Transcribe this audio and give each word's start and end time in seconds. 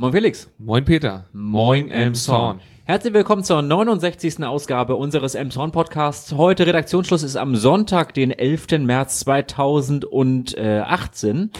Moin 0.00 0.12
Felix. 0.12 0.48
Moin 0.58 0.84
Peter. 0.84 1.24
Moin 1.32 1.90
Elmshorn. 1.90 2.60
Herzlich 2.84 3.14
willkommen 3.14 3.42
zur 3.42 3.62
69. 3.62 4.44
Ausgabe 4.44 4.94
unseres 4.94 5.34
Elmshorn 5.34 5.72
Podcasts. 5.72 6.34
Heute 6.34 6.68
Redaktionsschluss 6.68 7.24
ist 7.24 7.34
am 7.34 7.56
Sonntag, 7.56 8.14
den 8.14 8.30
11. 8.30 8.78
März 8.78 9.18
2018. 9.18 11.50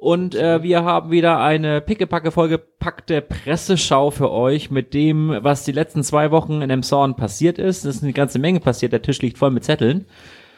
Und 0.00 0.34
äh, 0.34 0.64
wir 0.64 0.82
haben 0.82 1.12
wieder 1.12 1.38
eine 1.38 1.80
pickepacke 1.80 2.32
vollgepackte 2.32 3.22
Presseschau 3.22 4.10
für 4.10 4.32
euch 4.32 4.72
mit 4.72 4.92
dem, 4.92 5.38
was 5.42 5.62
die 5.62 5.70
letzten 5.70 6.02
zwei 6.02 6.32
Wochen 6.32 6.62
in 6.62 6.70
Elmshorn 6.70 7.14
passiert 7.14 7.60
ist. 7.60 7.84
Es 7.84 7.98
ist 7.98 8.02
eine 8.02 8.12
ganze 8.12 8.40
Menge 8.40 8.58
passiert. 8.58 8.90
Der 8.90 9.02
Tisch 9.02 9.22
liegt 9.22 9.38
voll 9.38 9.52
mit 9.52 9.62
Zetteln. 9.62 10.06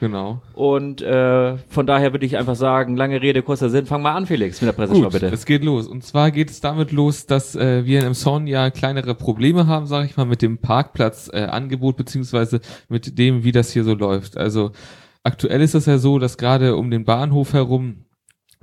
Genau. 0.01 0.41
Und 0.55 1.03
äh, 1.03 1.57
von 1.69 1.87
daher 1.87 2.13
würde 2.13 2.25
ich 2.25 2.37
einfach 2.37 2.55
sagen, 2.55 2.97
lange 2.97 3.21
Rede, 3.21 3.43
kurzer 3.43 3.69
Sinn. 3.69 3.87
Fang 3.87 4.03
mal 4.03 4.15
an, 4.15 4.27
Felix, 4.27 4.61
mit 4.61 4.69
der 4.69 4.73
Presseschau 4.73 5.03
Gut, 5.03 5.13
bitte. 5.13 5.27
es 5.27 5.45
geht 5.45 5.65
los. 5.65 5.89
Und 5.89 6.05
zwar 6.05 6.31
geht 6.31 6.51
es 6.51 6.61
damit 6.61 6.93
los, 6.93 7.27
dass 7.27 7.57
äh, 7.57 7.85
wir 7.85 8.07
im 8.07 8.15
Son 8.15 8.47
ja 8.47 8.71
kleinere 8.71 9.15
Probleme 9.15 9.67
haben, 9.67 9.87
sage 9.87 10.07
ich 10.07 10.17
mal, 10.17 10.27
mit 10.27 10.41
dem 10.43 10.59
Parkplatzangebot 10.59 11.97
äh, 11.97 11.99
beziehungsweise 11.99 12.61
mit 12.89 13.19
dem, 13.19 13.43
wie 13.43 13.53
das 13.53 13.73
hier 13.73 13.83
so 13.83 13.95
läuft. 13.95 14.37
Also 14.37 14.71
aktuell 15.25 15.61
ist 15.63 15.75
es 15.75 15.87
ja 15.87 15.99
so, 15.99 16.19
dass 16.19 16.39
gerade 16.39 16.77
um 16.77 16.91
den 16.91 17.05
Bahnhof 17.05 17.53
herum 17.53 18.05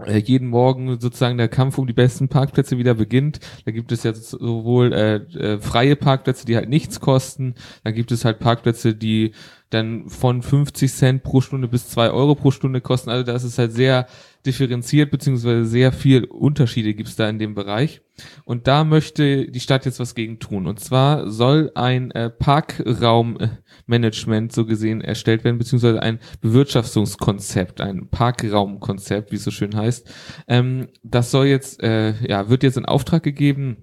äh, 0.04 0.18
jeden 0.18 0.50
Morgen 0.50 1.00
sozusagen 1.00 1.38
der 1.38 1.48
Kampf 1.48 1.78
um 1.78 1.88
die 1.88 1.94
besten 1.94 2.28
Parkplätze 2.28 2.78
wieder 2.78 2.94
beginnt. 2.94 3.40
Da 3.66 3.72
gibt 3.72 3.92
es 3.92 4.04
ja 4.04 4.14
sowohl 4.14 4.94
äh, 4.94 5.16
äh, 5.16 5.60
freie 5.60 5.96
Parkplätze, 5.96 6.46
die 6.46 6.56
halt 6.56 6.70
nichts 6.70 7.00
kosten, 7.00 7.56
dann 7.84 7.94
gibt 7.94 8.12
es 8.12 8.26
halt 8.26 8.40
Parkplätze, 8.40 8.94
die 8.94 9.32
dann 9.70 10.10
von 10.10 10.42
50 10.42 10.94
Cent 10.94 11.24
pro 11.24 11.42
Stunde 11.42 11.68
bis 11.68 11.90
2 11.90 12.12
Euro 12.12 12.36
pro 12.36 12.52
Stunde 12.52 12.80
kosten. 12.82 13.10
Also 13.10 13.24
da 13.24 13.36
ist 13.36 13.44
es 13.44 13.58
halt 13.58 13.74
sehr 13.74 14.08
differenziert, 14.46 15.10
beziehungsweise 15.10 15.66
sehr 15.66 15.92
viel 15.92 16.26
Unterschiede 16.26 16.94
gibt 16.94 17.10
es 17.10 17.16
da 17.16 17.28
in 17.28 17.40
dem 17.40 17.56
Bereich. 17.56 18.02
Und 18.46 18.68
da 18.68 18.84
möchte 18.84 19.50
die 19.50 19.60
Stadt 19.60 19.86
jetzt 19.86 20.00
was 20.00 20.14
gegen 20.14 20.38
tun. 20.40 20.68
Und 20.68 20.80
zwar 20.80 21.32
soll 21.32 21.72
ein 21.74 22.12
äh, 22.12 22.30
Parkraummanagement 22.30 24.54
so 24.54 24.66
gesehen 24.66 25.02
erstellt 25.02 25.44
werden, 25.44 25.58
beziehungsweise 25.58 26.00
ein 26.02 26.20
Bewirtschaftungskonzept, 26.42 27.82
ein 27.82 28.08
Parkraumkonzept, 28.10 29.32
wie 29.32 29.38
es 29.38 29.44
so 29.44 29.52
schön 29.52 29.76
heißt. 29.76 30.08
Ähm, 30.48 30.88
das 31.04 31.32
soll 31.32 31.48
jetzt, 31.48 31.82
äh, 31.82 32.14
ja, 32.28 32.50
wird 32.50 32.62
jetzt 32.64 32.78
in 32.78 32.86
Auftrag 32.86 33.24
gegeben 33.24 33.78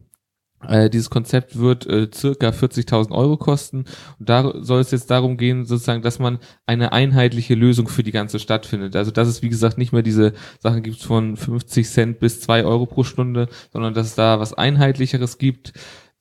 äh, 0.68 0.90
dieses 0.90 1.10
Konzept 1.10 1.58
wird 1.58 1.86
äh, 1.86 2.08
circa 2.12 2.48
40.000 2.48 3.10
Euro 3.12 3.36
kosten. 3.36 3.84
Und 4.18 4.28
da 4.28 4.52
soll 4.60 4.80
es 4.80 4.90
jetzt 4.90 5.10
darum 5.10 5.36
gehen, 5.36 5.64
sozusagen, 5.64 6.02
dass 6.02 6.18
man 6.18 6.38
eine 6.66 6.92
einheitliche 6.92 7.54
Lösung 7.54 7.88
für 7.88 8.02
die 8.02 8.12
ganze 8.12 8.38
Stadt 8.38 8.66
findet. 8.66 8.96
Also 8.96 9.10
dass 9.10 9.28
es, 9.28 9.42
wie 9.42 9.48
gesagt, 9.48 9.78
nicht 9.78 9.92
mehr 9.92 10.02
diese 10.02 10.32
Sachen 10.60 10.82
gibt 10.82 11.00
von 11.00 11.36
50 11.36 11.88
Cent 11.88 12.20
bis 12.20 12.40
2 12.40 12.64
Euro 12.64 12.86
pro 12.86 13.04
Stunde, 13.04 13.48
sondern 13.72 13.94
dass 13.94 14.08
es 14.08 14.14
da 14.14 14.40
was 14.40 14.54
Einheitlicheres 14.54 15.38
gibt. 15.38 15.72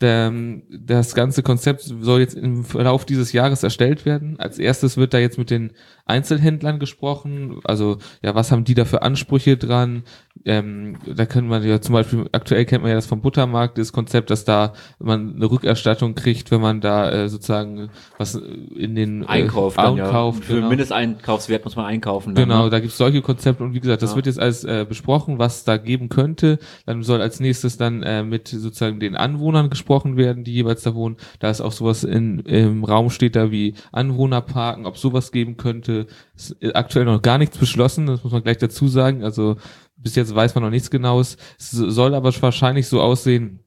Das 0.01 1.15
ganze 1.15 1.43
Konzept 1.43 1.81
soll 1.81 2.21
jetzt 2.21 2.33
im 2.33 2.63
Verlauf 2.63 3.05
dieses 3.05 3.33
Jahres 3.33 3.63
erstellt 3.63 4.05
werden. 4.05 4.39
Als 4.39 4.57
erstes 4.57 4.97
wird 4.97 5.13
da 5.13 5.19
jetzt 5.19 5.37
mit 5.37 5.49
den 5.49 5.71
Einzelhändlern 6.05 6.79
gesprochen. 6.79 7.59
Also, 7.63 7.97
ja, 8.21 8.35
was 8.35 8.51
haben 8.51 8.63
die 8.63 8.73
da 8.73 8.85
für 8.85 9.01
Ansprüche 9.01 9.57
dran? 9.57 10.03
Ähm, 10.43 10.97
da 11.05 11.25
können 11.25 11.47
man 11.47 11.63
ja 11.63 11.79
zum 11.81 11.93
Beispiel, 11.93 12.27
aktuell 12.31 12.65
kennt 12.65 12.81
man 12.81 12.89
ja 12.89 12.95
das 12.95 13.05
vom 13.05 13.21
Buttermarkt, 13.21 13.77
das 13.77 13.93
Konzept, 13.93 14.29
dass 14.29 14.43
da 14.43 14.73
man 14.99 15.35
eine 15.35 15.49
Rückerstattung 15.49 16.15
kriegt, 16.15 16.51
wenn 16.51 16.61
man 16.61 16.81
da 16.81 17.11
äh, 17.11 17.29
sozusagen 17.29 17.89
was 18.17 18.35
in 18.35 18.95
den 18.95 19.23
äh, 19.23 19.27
Einkauf 19.27 19.77
äh, 19.77 19.81
einkauft. 19.81 20.39
Ja. 20.39 20.45
Für 20.45 20.55
genau. 20.55 20.69
Mindesteinkaufswert 20.69 21.63
muss 21.63 21.75
man 21.75 21.85
einkaufen. 21.85 22.33
Dann, 22.35 22.45
genau, 22.45 22.63
ne? 22.65 22.69
da 22.71 22.79
gibt 22.79 22.91
es 22.91 22.97
solche 22.97 23.21
Konzepte 23.21 23.63
und 23.63 23.73
wie 23.73 23.79
gesagt, 23.79 24.01
das 24.01 24.11
ja. 24.11 24.15
wird 24.15 24.25
jetzt 24.25 24.39
alles 24.39 24.63
äh, 24.63 24.85
besprochen, 24.87 25.37
was 25.37 25.63
da 25.63 25.77
geben 25.77 26.09
könnte. 26.09 26.59
Dann 26.85 27.03
soll 27.03 27.21
als 27.21 27.39
nächstes 27.39 27.77
dann 27.77 28.03
äh, 28.03 28.23
mit 28.23 28.47
sozusagen 28.47 28.99
den 28.99 29.15
Anwohnern 29.15 29.69
gesprochen 29.69 29.90
werden, 30.17 30.43
die 30.43 30.53
jeweils 30.53 30.83
da 30.83 30.95
wohnen. 30.95 31.17
Da 31.39 31.49
ist 31.49 31.61
auch 31.61 31.71
sowas 31.71 32.03
in, 32.03 32.39
im 32.39 32.83
Raum 32.83 33.09
steht 33.09 33.35
da 33.35 33.51
wie 33.51 33.75
Anwohnerparken, 33.91 34.85
ob 34.85 34.97
sowas 34.97 35.31
geben 35.31 35.57
könnte. 35.57 36.07
Ist 36.35 36.55
aktuell 36.75 37.05
noch 37.05 37.21
gar 37.21 37.37
nichts 37.37 37.57
beschlossen, 37.57 38.05
das 38.07 38.23
muss 38.23 38.33
man 38.33 38.43
gleich 38.43 38.57
dazu 38.57 38.87
sagen. 38.87 39.23
Also 39.23 39.57
bis 39.97 40.15
jetzt 40.15 40.33
weiß 40.33 40.55
man 40.55 40.63
noch 40.63 40.71
nichts 40.71 40.89
genaues. 40.89 41.37
Es 41.59 41.71
soll 41.71 42.15
aber 42.15 42.33
wahrscheinlich 42.41 42.87
so 42.87 43.01
aussehen, 43.01 43.59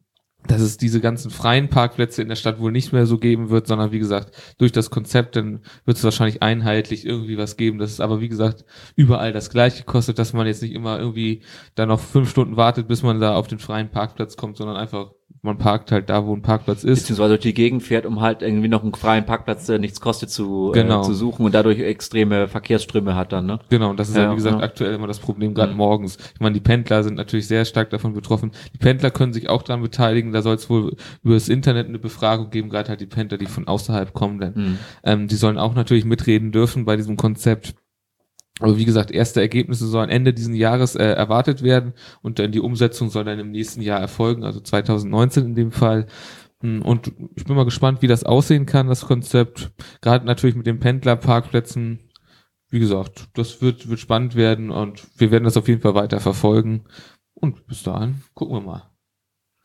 dass 0.47 0.61
es 0.61 0.77
diese 0.77 1.01
ganzen 1.01 1.31
freien 1.31 1.69
Parkplätze 1.69 2.23
in 2.23 2.29
der 2.29 2.37
Stadt 2.37 2.61
wohl 2.61 2.73
nicht 2.73 2.93
mehr 2.93 3.07
so 3.07 3.19
geben 3.19 3.51
wird, 3.51 3.67
sondern 3.67 3.93
wie 3.93 3.99
gesagt, 3.99 4.34
durch 4.59 4.73
das 4.73 4.91
Konzept, 4.91 5.37
dann 5.37 5.61
wird 5.84 5.97
es 5.97 6.05
wahrscheinlich 6.05 6.43
einheitlich 6.43 7.07
irgendwie 7.07 7.39
was 7.39 7.57
geben. 7.57 7.79
Das 7.79 7.91
ist 7.91 8.01
aber 8.01 8.21
wie 8.21 8.29
gesagt 8.29 8.65
überall 8.95 9.33
das 9.33 9.51
gleiche 9.51 9.84
kostet, 9.84 10.19
dass 10.19 10.33
man 10.33 10.47
jetzt 10.47 10.63
nicht 10.63 10.75
immer 10.75 10.99
irgendwie 10.99 11.43
da 11.75 11.87
noch 11.87 12.01
fünf 12.01 12.31
Stunden 12.31 12.57
wartet, 12.57 12.89
bis 12.89 13.03
man 13.03 13.21
da 13.21 13.34
auf 13.34 13.47
den 13.47 13.59
freien 13.59 13.91
Parkplatz 13.91 14.37
kommt, 14.37 14.57
sondern 14.57 14.77
einfach 14.77 15.13
man 15.45 15.59
parkt 15.59 15.93
halt 15.93 16.09
da, 16.09 16.25
wo 16.25 16.35
ein 16.35 16.41
Parkplatz 16.41 16.85
ist. 16.85 17.01
Beziehungsweise 17.01 17.35
durch 17.35 17.43
die 17.43 17.53
Gegend 17.53 17.83
fährt, 17.83 18.07
um 18.07 18.23
halt 18.23 18.41
irgendwie 18.41 18.69
noch 18.69 18.83
einen 18.83 18.95
freien 18.95 19.27
Parkplatz, 19.27 19.67
der 19.67 19.79
nichts 19.79 20.01
kostet, 20.01 20.31
zu, 20.31 20.73
äh, 20.75 20.81
genau. 20.81 21.03
äh, 21.03 21.05
zu 21.05 21.12
suchen 21.12 21.45
und 21.45 21.55
dadurch 21.55 21.81
extreme 21.81 22.49
Verkehrsströme 22.49 23.15
hat 23.15 23.33
dann, 23.34 23.45
ne? 23.45 23.59
Genau, 23.69 23.91
und 23.91 24.01
das 24.01 24.09
ist 24.09 24.17
ja, 24.17 24.23
ja 24.23 24.31
wie 24.31 24.37
gesagt, 24.37 24.57
ja. 24.57 24.65
aktuell 24.65 24.95
immer 24.95 25.07
das 25.07 25.19
Problem, 25.19 25.53
gerade 25.53 25.73
mhm. 25.73 25.79
morgens. 25.79 26.17
Ich 26.33 26.41
meine, 26.41 26.55
die 26.55 26.61
Pendler 26.61 27.03
sind 27.03 27.17
natürlich 27.17 27.47
sehr 27.47 27.67
stark 27.67 27.91
davon 27.91 28.15
betroffen. 28.15 28.53
Die 28.73 28.79
Pendler 28.79 29.11
können 29.11 29.34
sich 29.34 29.51
auch 29.51 29.63
daran 29.63 29.83
beteiligen, 29.83 30.33
da 30.33 30.41
soll 30.41 30.55
es 30.55 30.71
wohl 30.71 30.97
über 31.23 31.34
das 31.34 31.51
Internet 31.51 31.89
eine 31.89 31.99
Befragung 31.99 32.49
geben, 32.49 32.71
gerade 32.71 32.89
halt 32.89 33.03
die 33.03 33.07
Pendler, 33.07 33.37
die 33.37 33.47
von 33.47 33.69
außerhalb 33.69 34.15
kommen, 34.15 34.41
denn 34.41 34.53
mhm. 34.55 34.79
ähm, 35.03 35.29
die 35.29 35.37
sollen 35.37 35.59
auch 35.59 35.75
natürlich 35.75 36.07
mitreden 36.07 36.53
dürfen 36.53 36.87
bei 36.87 36.97
diesem 36.97 37.19
Konzept. 37.19 37.75
Aber 38.60 38.78
wie 38.78 38.84
gesagt, 38.84 39.10
erste 39.10 39.41
Ergebnisse 39.41 39.87
sollen 39.87 40.10
Ende 40.10 40.32
diesen 40.32 40.54
Jahres 40.54 40.94
äh, 40.94 41.04
erwartet 41.04 41.62
werden 41.62 41.92
und 42.22 42.38
dann 42.38 42.53
die 42.53 42.60
Umsetzung 42.60 43.10
soll 43.10 43.25
dann 43.25 43.41
im 43.41 43.50
nächsten 43.50 43.82
Jahr 43.82 44.00
erfolgen, 44.00 44.44
also 44.44 44.60
2019 44.60 45.44
in 45.44 45.54
dem 45.54 45.72
Fall. 45.72 46.06
Hm, 46.60 46.82
und 46.82 47.12
ich 47.37 47.44
bin 47.44 47.56
mal 47.56 47.65
gespannt, 47.65 48.00
wie 48.03 48.06
das 48.06 48.25
aussehen 48.25 48.66
kann, 48.66 48.87
das 48.87 49.06
Konzept. 49.06 49.72
Gerade 50.00 50.25
natürlich 50.25 50.56
mit 50.56 50.66
den 50.66 50.78
Pendlerparkplätzen. 50.78 52.10
Wie 52.70 52.78
gesagt, 52.78 53.28
das 53.34 53.60
wird, 53.60 53.88
wird 53.88 54.00
spannend 54.00 54.34
werden 54.37 54.71
und 54.71 55.06
wir 55.19 55.31
werden 55.31 55.44
das 55.44 55.56
auf 55.56 55.69
jeden 55.69 55.81
Fall 55.81 55.94
weiter 55.94 56.21
verfolgen. 56.21 56.84
Und 57.34 57.66
bis 57.66 57.82
dahin 57.82 58.22
gucken 58.34 58.56
wir 58.56 58.60
mal. 58.62 58.94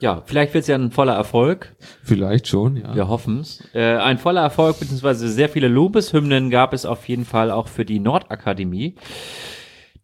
Ja, 0.02 0.24
vielleicht 0.26 0.54
wird 0.54 0.62
es 0.62 0.68
ja 0.70 0.76
ein 0.76 0.92
voller 0.92 1.14
Erfolg. 1.14 1.76
Vielleicht 2.04 2.48
schon, 2.48 2.78
ja. 2.78 2.96
Wir 2.96 3.10
hoffen 3.10 3.42
es. 3.42 3.62
Äh, 3.74 3.98
ein 3.98 4.18
voller 4.18 4.42
Erfolg, 4.42 4.80
beziehungsweise 4.80 5.28
sehr 5.28 5.50
viele 5.50 5.68
Lobeshymnen 5.68 6.50
gab 6.50 6.74
es 6.74 6.86
auf 6.86 7.08
jeden 7.10 7.26
Fall 7.26 7.52
auch 7.52 7.68
für 7.68 7.84
die 7.84 8.00
Nordakademie. 8.00 8.96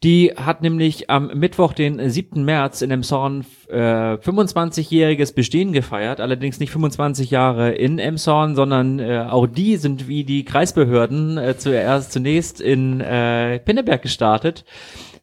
Die 0.03 0.33
hat 0.35 0.61
nämlich 0.61 1.09
am 1.09 1.27
Mittwoch, 1.27 1.71
den 1.71 2.09
7. 2.09 2.43
März 2.43 2.81
in 2.81 2.91
Emshorn 2.91 3.45
äh, 3.69 4.17
25-jähriges 4.17 5.33
Bestehen 5.33 5.71
gefeiert. 5.71 6.19
Allerdings 6.19 6.59
nicht 6.59 6.71
25 6.71 7.31
Jahre 7.31 7.71
in 7.71 7.97
Emshorn, 7.97 8.53
sondern 8.55 8.99
äh, 8.99 9.25
auch 9.29 9.47
die 9.47 9.77
sind 9.77 10.09
wie 10.09 10.25
die 10.25 10.43
Kreisbehörden 10.43 11.37
äh, 11.37 11.57
zuerst 11.57 12.11
zunächst 12.11 12.59
in 12.59 12.99
äh, 12.99 13.59
Pinneberg 13.59 14.01
gestartet. 14.01 14.65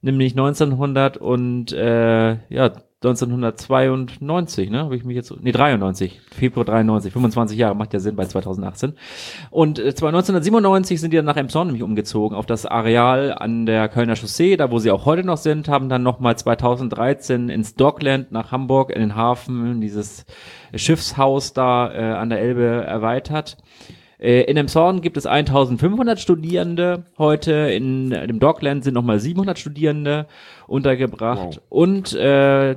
Nämlich 0.00 0.32
1900 0.32 1.18
und 1.18 1.72
äh, 1.72 2.38
ja 2.48 2.72
1992, 3.04 4.70
ne? 4.70 4.84
Habe 4.84 4.96
ich 4.96 5.04
mich 5.04 5.16
jetzt. 5.16 5.34
Nee, 5.40 5.52
93. 5.52 6.20
Februar 6.30 6.64
93. 6.64 7.12
25 7.12 7.58
Jahre 7.58 7.74
macht 7.74 7.92
ja 7.92 8.00
Sinn 8.00 8.16
bei 8.16 8.24
2018. 8.24 8.94
Und 9.50 9.78
äh, 9.78 9.88
1997 9.88 11.00
sind 11.00 11.12
die 11.12 11.16
dann 11.16 11.24
nach 11.24 11.36
Emshorn 11.36 11.66
nämlich 11.66 11.82
umgezogen 11.82 12.36
auf 12.36 12.46
das 12.46 12.66
Areal 12.66 13.32
an 13.32 13.66
der 13.66 13.88
Kölner 13.88 14.14
Chaussee, 14.16 14.56
da 14.56 14.70
wo 14.70 14.78
sie 14.78 14.90
auch 14.90 15.04
heute 15.04 15.24
noch 15.24 15.36
sind, 15.36 15.68
haben 15.68 15.88
dann 15.88 16.02
nochmal 16.02 16.36
2013 16.36 17.48
ins 17.48 17.74
Dockland 17.74 18.30
nach 18.30 18.52
Hamburg 18.52 18.90
in 18.90 19.00
den 19.00 19.16
Hafen 19.16 19.80
dieses 19.80 20.24
Schiffshaus 20.74 21.52
da 21.52 21.92
äh, 21.92 22.14
an 22.14 22.30
der 22.30 22.40
Elbe 22.40 22.64
erweitert. 22.64 23.56
Äh, 24.22 24.42
in 24.42 24.56
Emshorn 24.56 25.00
gibt 25.00 25.16
es 25.16 25.26
1500 25.26 26.20
Studierende 26.20 27.04
heute, 27.18 27.52
in 27.52 28.10
dem 28.10 28.38
Dockland 28.38 28.84
sind 28.84 28.94
nochmal 28.94 29.18
700 29.18 29.58
Studierende 29.58 30.26
untergebracht 30.68 31.56
wow. 31.56 31.60
und 31.68 32.14
äh, 32.14 32.76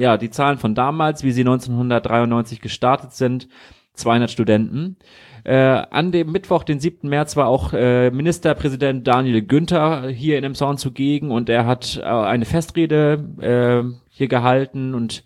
ja, 0.00 0.16
die 0.16 0.30
Zahlen 0.30 0.56
von 0.56 0.74
damals, 0.74 1.22
wie 1.24 1.32
sie 1.32 1.42
1993 1.42 2.60
gestartet 2.60 3.12
sind, 3.12 3.48
200 3.94 4.30
Studenten. 4.30 4.96
Äh, 5.44 5.54
an 5.54 6.10
dem 6.10 6.32
Mittwoch, 6.32 6.64
den 6.64 6.80
7. 6.80 7.08
März, 7.08 7.36
war 7.36 7.48
auch 7.48 7.74
äh, 7.74 8.10
Ministerpräsident 8.10 9.06
Daniel 9.06 9.42
Günther 9.42 10.08
hier 10.08 10.38
in 10.38 10.44
Emshorn 10.44 10.78
zugegen 10.78 11.30
und 11.30 11.50
er 11.50 11.66
hat 11.66 11.98
äh, 11.98 12.04
eine 12.04 12.46
Festrede 12.46 13.24
äh, 13.40 13.96
hier 14.08 14.28
gehalten 14.28 14.94
und 14.94 15.22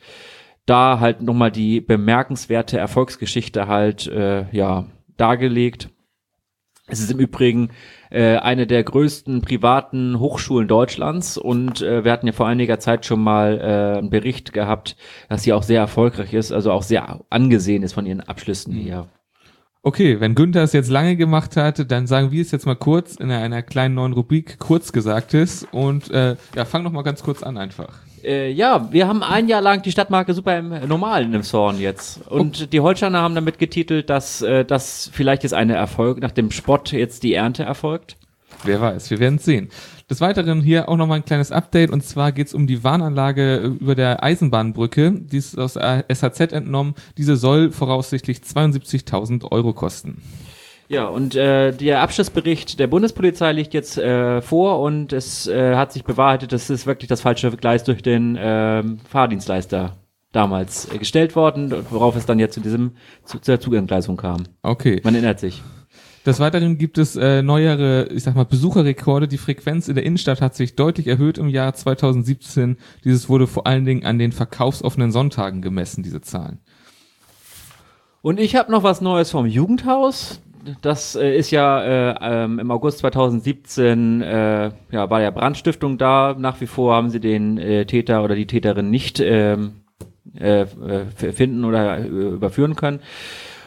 da 0.67 0.99
halt 0.99 1.23
nochmal 1.23 1.53
die 1.53 1.81
bemerkenswerte 1.81 2.77
Erfolgsgeschichte 2.77 3.69
halt, 3.69 4.09
äh, 4.09 4.47
ja, 4.51 4.87
dargelegt. 5.17 5.91
Es 6.87 7.01
ist 7.01 7.13
im 7.13 7.19
Übrigen 7.19 7.71
äh, 8.15 8.37
eine 8.37 8.67
der 8.67 8.85
größten 8.85 9.43
privaten 9.43 10.21
Hochschulen 10.21 10.69
Deutschlands 10.69 11.37
und 11.37 11.83
äh, 11.83 12.05
wir 12.05 12.13
hatten 12.13 12.27
ja 12.29 12.33
vor 12.33 12.47
einiger 12.47 12.79
Zeit 12.79 13.05
schon 13.05 13.21
mal 13.21 13.59
äh, 13.59 13.99
einen 13.99 14.11
Bericht 14.11 14.53
gehabt, 14.53 14.97
dass 15.29 15.43
sie 15.43 15.53
auch 15.53 15.65
sehr 15.65 15.81
erfolgreich 15.81 16.33
ist, 16.33 16.53
also 16.53 16.71
auch 16.71 16.85
sehr 16.85 17.21
angesehen 17.31 17.83
ist 17.83 17.93
von 17.93 18.07
ihren 18.07 18.21
Abschlüssen 18.21 18.73
hier. 18.73 19.03
Mhm. 19.03 19.09
Okay, 19.83 20.21
wenn 20.21 20.35
Günther 20.35 20.63
es 20.63 20.73
jetzt 20.73 20.91
lange 20.91 21.17
gemacht 21.17 21.57
hat, 21.57 21.91
dann 21.91 22.07
sagen 22.07 22.31
wir 22.31 22.41
es 22.41 22.53
jetzt 22.53 22.65
mal 22.65 22.77
kurz 22.77 23.17
in 23.17 23.31
einer 23.31 23.63
kleinen 23.63 23.97
neuen 23.97 24.15
Rubrik 24.15 24.59
kurz 24.59 24.93
gesagt 24.93 25.35
ist 25.35 25.67
und 25.73 26.11
äh, 26.11 26.37
ja, 26.55 26.65
fang 26.65 26.85
noch 26.85 26.93
mal 26.93 27.03
ganz 27.03 27.23
kurz 27.23 27.43
an 27.43 27.59
einfach. 27.59 27.99
Äh, 28.25 28.51
ja, 28.51 28.93
wir 28.93 29.07
haben 29.07 29.23
ein 29.23 29.49
Jahr 29.49 29.61
lang 29.61 29.83
die 29.83 29.93
Stadtmarke 29.93 30.35
super 30.35 30.59
im 30.59 30.71
Normalen 30.89 31.35
im 31.35 31.43
Zorn 31.43 31.79
jetzt. 31.79 32.27
Und 32.29 32.63
oh. 32.63 32.67
die 32.67 32.81
Holsteiner 32.81 33.21
haben 33.21 33.35
damit 33.35 33.59
getitelt, 33.59 34.11
dass 34.11 34.43
äh, 34.43 34.65
das 34.65 35.11
vielleicht 35.13 35.43
jetzt 35.43 35.55
eine 35.55 35.75
Erfolg, 35.75 36.21
nach 36.21 36.33
dem 36.33 36.51
Spott 36.51 36.93
jetzt 36.93 37.23
die 37.23 37.35
Ernte 37.35 37.65
erfolgt. 37.65 38.17
Wer 38.63 38.81
weiß, 38.81 39.11
wir 39.11 39.19
werden 39.19 39.37
es 39.37 39.45
sehen. 39.45 39.69
Des 40.09 40.21
Weiteren 40.21 40.61
hier 40.61 40.89
auch 40.89 40.97
nochmal 40.97 41.19
ein 41.19 41.25
kleines 41.25 41.51
Update 41.51 41.91
und 41.91 42.03
zwar 42.03 42.33
geht 42.33 42.47
es 42.47 42.55
um 42.55 42.67
die 42.67 42.85
Warnanlage 42.85 43.57
äh, 43.57 43.67
über 43.67 43.95
der 43.95 44.23
Eisenbahnbrücke. 44.23 45.13
Die 45.13 45.37
ist 45.37 45.59
aus 45.59 45.75
SHZ 45.75 46.53
entnommen. 46.53 46.95
Diese 47.19 47.37
soll 47.37 47.73
voraussichtlich 47.73 48.39
72.000 48.39 49.51
Euro 49.51 49.73
kosten. 49.73 50.23
Ja, 50.95 51.07
und 51.07 51.35
äh, 51.35 51.73
der 51.73 52.03
Abschlussbericht 52.03 52.79
der 52.79 52.87
Bundespolizei 52.87 53.51
liegt 53.51 53.75
jetzt 53.75 53.99
äh, 53.99 54.41
vor 54.41 54.79
und 54.79 55.13
es 55.13 55.49
äh, 55.49 55.75
hat 55.75 55.93
sich 55.93 56.05
bewahrheitet, 56.05 56.53
das 56.53 56.71
ist 56.71 56.87
wirklich 56.87 57.09
das 57.09 57.21
falsche 57.21 57.51
Gleis 57.51 57.83
durch 57.83 58.01
den 58.01 58.37
äh, 58.37 58.85
Fahrdienstleister 59.09 59.97
damals 60.31 60.89
äh, 60.95 60.99
gestellt 60.99 61.35
worden, 61.35 61.75
worauf 61.91 62.15
es 62.15 62.27
dann 62.27 62.39
jetzt 62.39 62.55
zu 62.55 62.61
diesem 62.61 62.93
zu, 63.25 63.41
zur 63.41 63.59
Zugentgleisung 63.59 64.17
kam. 64.17 64.45
Okay. 64.63 65.01
Man 65.03 65.15
erinnert 65.15 65.41
sich. 65.41 65.65
Des 66.25 66.39
Weiteren 66.39 66.79
gibt 66.79 66.97
es 66.97 67.17
äh, 67.17 67.43
neuere, 67.43 68.07
ich 68.13 68.23
sag 68.23 68.37
mal, 68.37 68.45
Besucherrekorde. 68.45 69.27
Die 69.27 69.37
Frequenz 69.37 69.89
in 69.89 69.97
der 69.97 70.05
Innenstadt 70.05 70.41
hat 70.41 70.55
sich 70.55 70.77
deutlich 70.77 71.09
erhöht 71.09 71.39
im 71.39 71.49
Jahr 71.49 71.75
2017. 71.75 72.77
Dieses 73.03 73.29
wurde 73.29 73.49
vor 73.49 73.67
allen 73.67 73.85
Dingen 73.85 74.07
an 74.07 74.21
den 74.21 74.31
verkaufsoffenen 74.31 75.11
Sonntagen 75.11 75.61
gemessen, 75.61 76.05
diese 76.05 76.21
Zahlen. 76.21 76.61
Und 78.23 78.39
ich 78.39 78.55
habe 78.55 78.71
noch 78.71 78.85
was 78.85 79.01
Neues 79.01 79.33
vom 79.33 79.45
Jugendhaus 79.45 80.41
das 80.83 81.15
äh, 81.15 81.37
ist 81.37 81.51
ja 81.51 81.83
äh, 81.83 82.15
ähm, 82.21 82.59
im 82.59 82.71
August 82.71 82.99
2017 82.99 84.23
äh, 84.23 84.71
ja, 84.91 85.11
war 85.11 85.23
ja 85.23 85.31
Brandstiftung 85.31 85.99
da. 85.99 86.35
Nach 86.39 86.61
wie 86.61 86.67
vor 86.67 86.95
haben 86.95 87.11
sie 87.11 87.21
den 87.21 87.59
äh, 87.59 87.87
Täter 87.87 88.25
oder 88.25 88.35
die 88.35 88.47
Täterin 88.47 88.91
nicht 88.91 89.21
ähm, 89.21 89.83
äh, 90.39 90.63
äh, 90.63 91.33
finden 91.33 91.65
oder 91.65 92.05
überführen 92.05 92.77
können. 92.77 93.01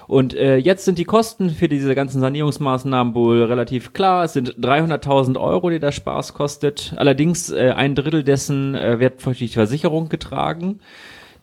Und 0.08 0.32
jetzt 0.32 0.86
sind 0.86 1.00
die 1.00 1.04
Kosten 1.04 1.50
für 1.50 1.68
diese 1.68 1.94
ganzen 1.94 2.22
Sanierungsmaßnahmen 2.22 3.14
wohl 3.14 3.44
relativ 3.44 3.92
klar. 3.92 4.24
Es 4.24 4.32
sind 4.32 4.56
300.000 4.56 5.38
Euro, 5.38 5.70
die 5.70 5.82
der 5.82 5.92
Spaß 5.92 6.34
kostet. 6.34 6.94
Allerdings 6.96 7.52
ein 7.52 7.94
Drittel 7.94 8.24
dessen 8.24 8.72
wird 8.72 9.26
durch 9.26 9.40
die 9.40 9.50
Versicherung 9.50 10.08
getragen 10.08 10.80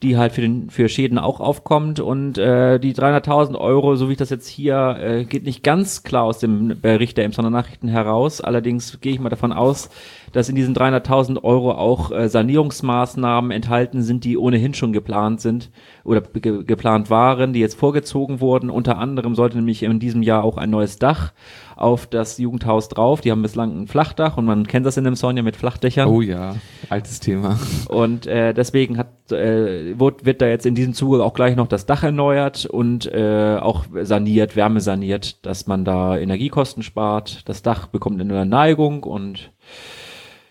die 0.04 0.16
halt 0.16 0.32
für, 0.32 0.42
den, 0.42 0.70
für 0.70 0.88
Schäden 0.88 1.18
auch 1.18 1.40
aufkommt. 1.40 1.98
Und 1.98 2.38
äh, 2.38 2.78
die 2.78 2.94
300.000 2.94 3.58
Euro, 3.58 3.96
so 3.96 4.08
wie 4.08 4.12
ich 4.12 4.18
das 4.18 4.30
jetzt 4.30 4.46
hier, 4.46 4.96
äh, 5.00 5.24
geht 5.24 5.44
nicht 5.44 5.62
ganz 5.62 6.02
klar 6.02 6.24
aus 6.24 6.38
dem 6.38 6.80
Bericht 6.80 7.16
der 7.16 7.24
Emsonner 7.24 7.50
Nachrichten 7.50 7.88
heraus. 7.88 8.40
Allerdings 8.40 9.00
gehe 9.00 9.12
ich 9.12 9.20
mal 9.20 9.30
davon 9.30 9.52
aus, 9.52 9.88
dass 10.32 10.48
in 10.48 10.56
diesen 10.56 10.74
300.000 10.74 11.42
Euro 11.42 11.72
auch 11.72 12.10
äh, 12.10 12.28
Sanierungsmaßnahmen 12.28 13.50
enthalten 13.50 14.02
sind, 14.02 14.24
die 14.24 14.36
ohnehin 14.36 14.74
schon 14.74 14.92
geplant 14.92 15.40
sind 15.40 15.70
oder 16.04 16.20
ge 16.20 16.64
geplant 16.64 17.08
waren, 17.08 17.52
die 17.52 17.60
jetzt 17.60 17.78
vorgezogen 17.78 18.40
wurden. 18.40 18.68
Unter 18.68 18.98
anderem 18.98 19.34
sollte 19.34 19.56
nämlich 19.56 19.82
in 19.82 19.98
diesem 19.98 20.22
Jahr 20.22 20.44
auch 20.44 20.58
ein 20.58 20.70
neues 20.70 20.98
Dach 20.98 21.32
auf 21.76 22.06
das 22.06 22.38
Jugendhaus 22.38 22.88
drauf. 22.88 23.20
Die 23.20 23.30
haben 23.30 23.42
bislang 23.42 23.82
ein 23.82 23.86
Flachdach 23.86 24.36
und 24.36 24.44
man 24.44 24.66
kennt 24.66 24.86
das 24.86 24.96
in 24.96 25.04
dem 25.04 25.16
Song 25.16 25.36
ja 25.36 25.42
mit 25.42 25.56
Flachdächern. 25.56 26.08
Oh 26.08 26.20
ja, 26.20 26.56
altes 26.90 27.20
Thema. 27.20 27.58
Und 27.88 28.26
äh, 28.26 28.52
deswegen 28.52 28.98
hat, 28.98 29.08
äh, 29.32 29.98
wird, 29.98 30.24
wird 30.24 30.42
da 30.42 30.46
jetzt 30.46 30.66
in 30.66 30.74
diesem 30.74 30.94
Zuge 30.94 31.22
auch 31.24 31.34
gleich 31.34 31.56
noch 31.56 31.66
das 31.66 31.86
Dach 31.86 32.02
erneuert 32.02 32.66
und 32.66 33.06
äh, 33.12 33.58
auch 33.60 33.84
saniert, 34.02 34.56
Wärme 34.56 34.80
saniert, 34.80 35.44
dass 35.46 35.66
man 35.66 35.84
da 35.84 36.16
Energiekosten 36.16 36.82
spart. 36.82 37.48
Das 37.48 37.62
Dach 37.62 37.86
bekommt 37.86 38.20
eine 38.20 38.46
Neigung 38.46 39.02
und 39.02 39.50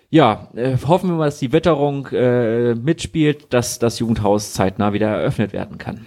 ja, 0.09 0.47
äh, 0.55 0.77
hoffen 0.87 1.09
wir 1.09 1.17
mal, 1.17 1.25
dass 1.25 1.39
die 1.39 1.51
Witterung 1.51 2.07
äh, 2.11 2.75
mitspielt, 2.75 3.51
dass 3.51 3.79
das 3.79 3.99
Jugendhaus 3.99 4.53
zeitnah 4.53 4.93
wieder 4.93 5.07
eröffnet 5.07 5.53
werden 5.53 5.77
kann. 5.77 6.05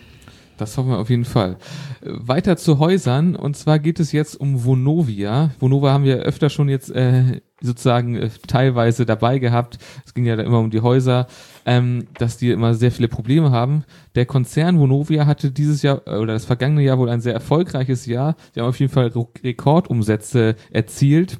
Das 0.56 0.78
hoffen 0.78 0.90
wir 0.90 0.98
auf 0.98 1.10
jeden 1.10 1.24
Fall. 1.24 1.56
Weiter 2.02 2.56
zu 2.56 2.78
Häusern 2.78 3.36
und 3.36 3.56
zwar 3.56 3.78
geht 3.78 4.00
es 4.00 4.12
jetzt 4.12 4.34
um 4.40 4.64
Vonovia. 4.64 5.50
Vonova 5.58 5.92
haben 5.92 6.04
wir 6.04 6.18
öfter 6.18 6.50
schon 6.50 6.68
jetzt 6.68 6.90
äh, 6.90 7.40
sozusagen 7.60 8.16
äh, 8.16 8.30
teilweise 8.46 9.06
dabei 9.06 9.38
gehabt. 9.38 9.78
Es 10.04 10.14
ging 10.14 10.26
ja 10.26 10.36
da 10.36 10.42
immer 10.42 10.58
um 10.58 10.70
die 10.70 10.80
Häuser, 10.80 11.26
ähm, 11.64 12.06
dass 12.18 12.36
die 12.36 12.50
immer 12.50 12.74
sehr 12.74 12.92
viele 12.92 13.08
Probleme 13.08 13.50
haben. 13.50 13.84
Der 14.14 14.26
Konzern 14.26 14.78
Vonovia 14.78 15.26
hatte 15.26 15.50
dieses 15.50 15.82
Jahr 15.82 16.02
äh, 16.06 16.16
oder 16.16 16.34
das 16.34 16.44
vergangene 16.44 16.82
Jahr 16.82 16.98
wohl 16.98 17.08
ein 17.08 17.20
sehr 17.20 17.34
erfolgreiches 17.34 18.06
Jahr. 18.06 18.36
Die 18.54 18.60
haben 18.60 18.68
auf 18.68 18.78
jeden 18.78 18.92
Fall 18.92 19.12
Rekordumsätze 19.42 20.56
erzielt. 20.70 21.38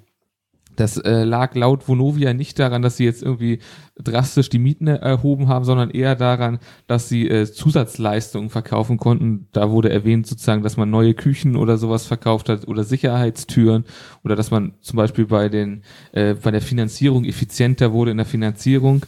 Das 0.76 0.99
äh, 0.99 1.25
lag 1.25 1.55
laut 1.55 1.88
Vonovia 1.88 2.32
nicht 2.34 2.58
daran, 2.58 2.82
dass 2.82 2.96
sie 2.96 3.05
jetzt 3.05 3.23
irgendwie 3.23 3.58
drastisch 3.99 4.50
die 4.50 4.58
Mieten 4.58 4.87
erhoben 4.87 5.49
haben, 5.49 5.64
sondern 5.64 5.90
eher 5.90 6.14
daran, 6.14 6.58
dass 6.87 7.08
sie 7.08 7.28
äh, 7.28 7.46
Zusatzleistungen 7.46 8.50
verkaufen 8.50 8.99
konnten. 8.99 9.49
Da 9.52 9.70
wurde 9.70 9.90
erwähnt 9.90 10.26
sozusagen, 10.26 10.62
dass 10.62 10.76
man 10.76 10.90
neue 10.90 11.14
Küchen 11.14 11.56
oder 11.56 11.78
sowas 11.78 12.06
verkauft 12.06 12.49
hat 12.49 12.69
oder 12.69 12.84
Sicherheitstüren 12.84 13.84
oder 14.23 14.37
dass 14.37 14.50
man 14.50 14.75
zum 14.81 14.96
Beispiel 14.99 15.26
bei 15.26 15.49
den 15.49 15.82
äh, 16.12 16.34
bei 16.34 16.50
der 16.50 16.62
Finanzierung 16.62 17.25
effizienter 17.25 17.93
wurde 17.93 18.11
in 18.11 18.19
der 18.19 18.26
Finanzierung 18.26 19.06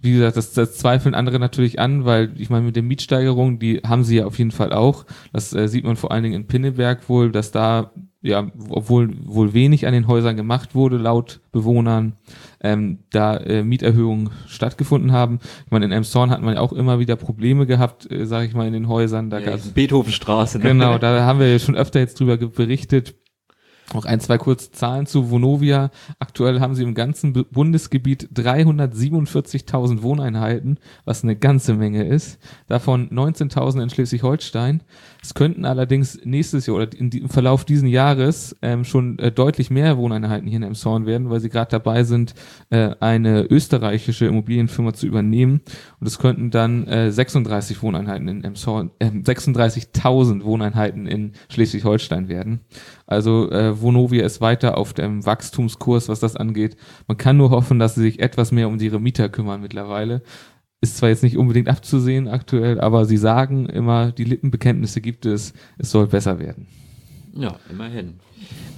wie 0.00 0.12
gesagt, 0.12 0.36
das, 0.36 0.52
das 0.52 0.76
zweifeln 0.76 1.14
andere 1.14 1.40
natürlich 1.40 1.80
an, 1.80 2.04
weil 2.04 2.32
ich 2.36 2.50
meine, 2.50 2.66
mit 2.66 2.76
den 2.76 2.86
Mietsteigerungen, 2.86 3.58
die 3.58 3.78
haben 3.78 4.04
sie 4.04 4.18
ja 4.18 4.26
auf 4.26 4.38
jeden 4.38 4.52
Fall 4.52 4.72
auch. 4.72 5.04
Das 5.32 5.52
äh, 5.52 5.66
sieht 5.66 5.84
man 5.84 5.96
vor 5.96 6.12
allen 6.12 6.22
Dingen 6.22 6.36
in 6.36 6.46
Pinneberg 6.46 7.08
wohl, 7.08 7.32
dass 7.32 7.50
da 7.50 7.90
ja, 8.20 8.50
obwohl 8.68 9.10
wohl 9.24 9.54
wenig 9.54 9.86
an 9.86 9.92
den 9.92 10.08
Häusern 10.08 10.36
gemacht 10.36 10.74
wurde, 10.74 10.96
laut 10.96 11.40
Bewohnern, 11.52 12.14
ähm, 12.60 12.98
da 13.10 13.36
äh, 13.36 13.62
Mieterhöhungen 13.62 14.30
stattgefunden 14.48 15.12
haben. 15.12 15.38
Ich 15.64 15.70
meine, 15.70 15.84
in 15.84 15.92
Emshorn 15.92 16.30
hat 16.30 16.42
man 16.42 16.54
ja 16.54 16.60
auch 16.60 16.72
immer 16.72 16.98
wieder 16.98 17.14
Probleme 17.14 17.66
gehabt, 17.66 18.10
äh, 18.10 18.26
sage 18.26 18.46
ich 18.46 18.54
mal, 18.54 18.66
in 18.66 18.72
den 18.72 18.88
Häusern. 18.88 19.30
Da 19.30 19.38
ja, 19.38 19.56
Beethovenstraße. 19.72 20.58
Ne? 20.58 20.64
Genau, 20.64 20.98
da 20.98 21.24
haben 21.24 21.38
wir 21.38 21.50
ja 21.50 21.58
schon 21.60 21.76
öfter 21.76 22.00
jetzt 22.00 22.18
drüber 22.18 22.36
berichtet. 22.36 23.14
Noch 23.94 24.04
ein, 24.04 24.20
zwei 24.20 24.36
kurze 24.36 24.70
Zahlen 24.70 25.06
zu 25.06 25.30
Vonovia. 25.30 25.90
Aktuell 26.18 26.60
haben 26.60 26.74
sie 26.74 26.82
im 26.82 26.94
ganzen 26.94 27.32
Bundesgebiet 27.32 28.28
347.000 28.34 30.02
Wohneinheiten, 30.02 30.78
was 31.06 31.22
eine 31.22 31.36
ganze 31.36 31.72
Menge 31.72 32.04
ist. 32.04 32.38
Davon 32.66 33.08
19.000 33.08 33.82
in 33.82 33.90
Schleswig-Holstein. 33.90 34.82
Es 35.22 35.32
könnten 35.32 35.64
allerdings 35.64 36.20
nächstes 36.24 36.66
Jahr 36.66 36.76
oder 36.76 36.88
im 36.98 37.28
Verlauf 37.30 37.64
diesen 37.64 37.88
Jahres 37.88 38.56
ähm, 38.60 38.84
schon 38.84 39.18
äh, 39.18 39.32
deutlich 39.32 39.70
mehr 39.70 39.96
Wohneinheiten 39.96 40.46
hier 40.46 40.58
in 40.58 40.62
Emshorn 40.62 41.06
werden, 41.06 41.30
weil 41.30 41.40
sie 41.40 41.48
gerade 41.48 41.70
dabei 41.70 42.04
sind, 42.04 42.34
äh, 42.70 42.90
eine 43.00 43.44
österreichische 43.44 44.26
Immobilienfirma 44.26 44.92
zu 44.92 45.06
übernehmen. 45.06 45.62
Und 45.98 46.06
es 46.06 46.18
könnten 46.18 46.50
dann 46.50 46.86
äh, 46.86 47.10
36 47.10 47.82
Wohneinheiten 47.82 48.28
in 48.28 48.44
Emshorn, 48.44 48.90
äh, 48.98 49.06
36.000 49.06 50.44
Wohneinheiten 50.44 51.06
in 51.06 51.32
Schleswig-Holstein 51.48 52.28
werden. 52.28 52.60
Also 53.08 53.50
äh, 53.50 53.80
Vonovia 53.80 54.24
ist 54.24 54.42
weiter 54.42 54.76
auf 54.76 54.92
dem 54.92 55.24
Wachstumskurs, 55.24 56.10
was 56.10 56.20
das 56.20 56.36
angeht. 56.36 56.76
Man 57.06 57.16
kann 57.16 57.38
nur 57.38 57.48
hoffen, 57.50 57.78
dass 57.78 57.94
sie 57.94 58.02
sich 58.02 58.20
etwas 58.20 58.52
mehr 58.52 58.68
um 58.68 58.78
ihre 58.78 59.00
Mieter 59.00 59.30
kümmern 59.30 59.62
mittlerweile. 59.62 60.22
Ist 60.82 60.98
zwar 60.98 61.08
jetzt 61.08 61.22
nicht 61.22 61.38
unbedingt 61.38 61.68
abzusehen 61.68 62.28
aktuell, 62.28 62.78
aber 62.78 63.06
sie 63.06 63.16
sagen 63.16 63.66
immer, 63.66 64.12
die 64.12 64.24
Lippenbekenntnisse 64.24 65.00
gibt 65.00 65.24
es, 65.24 65.54
es 65.78 65.90
soll 65.90 66.06
besser 66.06 66.38
werden. 66.38 66.68
Ja, 67.32 67.58
immerhin. 67.70 68.20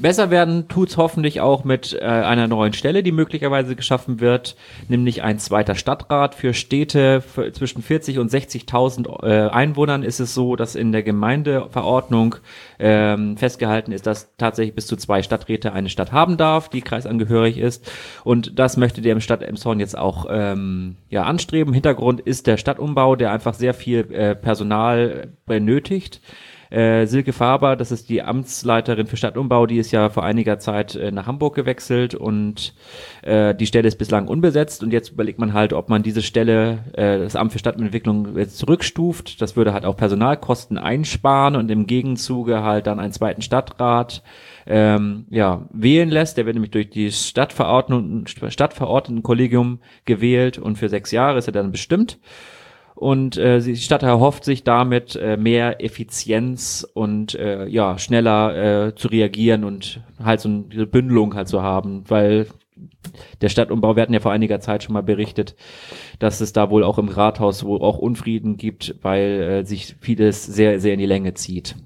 Besser 0.00 0.30
werden 0.30 0.66
tut's 0.68 0.96
hoffentlich 0.96 1.42
auch 1.42 1.64
mit 1.64 1.92
äh, 1.92 2.04
einer 2.04 2.48
neuen 2.48 2.72
Stelle, 2.72 3.02
die 3.02 3.12
möglicherweise 3.12 3.76
geschaffen 3.76 4.18
wird, 4.20 4.56
nämlich 4.88 5.22
ein 5.22 5.38
zweiter 5.38 5.74
Stadtrat 5.74 6.34
für 6.34 6.54
Städte 6.54 7.20
für 7.20 7.52
zwischen 7.52 7.82
40 7.82 8.18
und 8.18 8.32
60.000 8.32 9.22
äh, 9.22 9.50
Einwohnern 9.50 10.02
ist 10.02 10.18
es 10.18 10.32
so, 10.32 10.56
dass 10.56 10.74
in 10.74 10.92
der 10.92 11.02
Gemeindeverordnung 11.02 12.36
ähm, 12.78 13.36
festgehalten 13.36 13.92
ist, 13.92 14.06
dass 14.06 14.34
tatsächlich 14.38 14.74
bis 14.74 14.86
zu 14.86 14.96
zwei 14.96 15.22
Stadträte 15.22 15.74
eine 15.74 15.90
Stadt 15.90 16.12
haben 16.12 16.38
darf, 16.38 16.70
die 16.70 16.80
kreisangehörig 16.80 17.58
ist. 17.58 17.90
Und 18.24 18.58
das 18.58 18.78
möchte 18.78 19.02
der 19.02 19.20
Stadt 19.20 19.42
Emshorn 19.42 19.80
jetzt 19.80 19.98
auch 19.98 20.26
ähm, 20.30 20.96
ja, 21.10 21.24
anstreben. 21.24 21.74
Hintergrund 21.74 22.20
ist 22.20 22.46
der 22.46 22.56
Stadtumbau, 22.56 23.16
der 23.16 23.32
einfach 23.32 23.52
sehr 23.52 23.74
viel 23.74 24.10
äh, 24.12 24.34
Personal 24.34 25.28
benötigt. 25.44 26.22
Äh, 26.70 27.06
Silke 27.06 27.32
Faber, 27.32 27.74
das 27.74 27.90
ist 27.90 28.08
die 28.08 28.22
Amtsleiterin 28.22 29.06
für 29.06 29.16
Stadtumbau, 29.16 29.66
die 29.66 29.78
ist 29.78 29.90
ja 29.90 30.08
vor 30.08 30.22
einiger 30.22 30.60
Zeit 30.60 30.94
äh, 30.94 31.10
nach 31.10 31.26
Hamburg 31.26 31.56
gewechselt 31.56 32.14
und 32.14 32.74
äh, 33.22 33.54
die 33.56 33.66
Stelle 33.66 33.88
ist 33.88 33.98
bislang 33.98 34.28
unbesetzt 34.28 34.84
und 34.84 34.92
jetzt 34.92 35.10
überlegt 35.10 35.40
man 35.40 35.52
halt, 35.52 35.72
ob 35.72 35.88
man 35.88 36.04
diese 36.04 36.22
Stelle, 36.22 36.84
äh, 36.92 37.18
das 37.18 37.34
Amt 37.34 37.52
für 37.52 37.58
Stadtentwicklung 37.58 38.36
jetzt 38.38 38.56
zurückstuft. 38.58 39.42
Das 39.42 39.56
würde 39.56 39.72
halt 39.72 39.84
auch 39.84 39.96
Personalkosten 39.96 40.78
einsparen 40.78 41.56
und 41.56 41.70
im 41.72 41.86
Gegenzuge 41.88 42.62
halt 42.62 42.86
dann 42.86 43.00
einen 43.00 43.12
zweiten 43.12 43.42
Stadtrat 43.42 44.22
ähm, 44.66 45.26
ja, 45.28 45.66
wählen 45.72 46.08
lässt. 46.08 46.36
Der 46.36 46.46
wird 46.46 46.54
nämlich 46.54 46.70
durch 46.70 46.88
die 46.88 47.10
Stadtverordnung, 47.10 48.26
Stadtverordnetenkollegium 48.26 49.80
gewählt 50.04 50.58
und 50.58 50.76
für 50.76 50.88
sechs 50.88 51.10
Jahre 51.10 51.38
ist 51.38 51.48
er 51.48 51.52
dann 51.52 51.72
bestimmt. 51.72 52.18
Und 52.94 53.37
äh, 53.38 53.61
die 53.61 53.76
Stadt 53.76 54.02
erhofft 54.02 54.44
sich 54.44 54.62
damit 54.62 55.16
äh, 55.16 55.37
mehr 55.37 55.82
Effizienz 55.82 56.87
und 56.92 57.35
äh, 57.35 57.66
ja 57.66 57.99
schneller 57.99 58.88
äh, 58.88 58.94
zu 58.94 59.09
reagieren 59.09 59.64
und 59.64 60.02
halt 60.23 60.40
so 60.40 60.49
eine 60.49 60.87
Bündelung 60.87 61.35
halt 61.35 61.49
zu 61.49 61.62
haben, 61.62 62.04
weil 62.09 62.47
der 63.40 63.49
Stadtumbau, 63.49 63.97
wir 63.97 64.02
hatten 64.02 64.12
ja 64.12 64.20
vor 64.20 64.32
einiger 64.32 64.61
Zeit 64.61 64.82
schon 64.82 64.92
mal 64.92 65.02
berichtet, 65.02 65.54
dass 66.18 66.40
es 66.40 66.52
da 66.52 66.70
wohl 66.70 66.85
auch 66.85 66.99
im 66.99 67.09
Rathaus 67.09 67.64
wohl 67.64 67.80
auch 67.80 67.99
Unfrieden 67.99 68.56
gibt, 68.56 68.97
weil 69.02 69.42
äh, 69.42 69.64
sich 69.64 69.97
vieles 70.00 70.44
sehr, 70.44 70.80
sehr 70.80 70.94
in 70.94 71.00
die 71.00 71.06
Länge 71.06 71.35
zieht. 71.35 71.76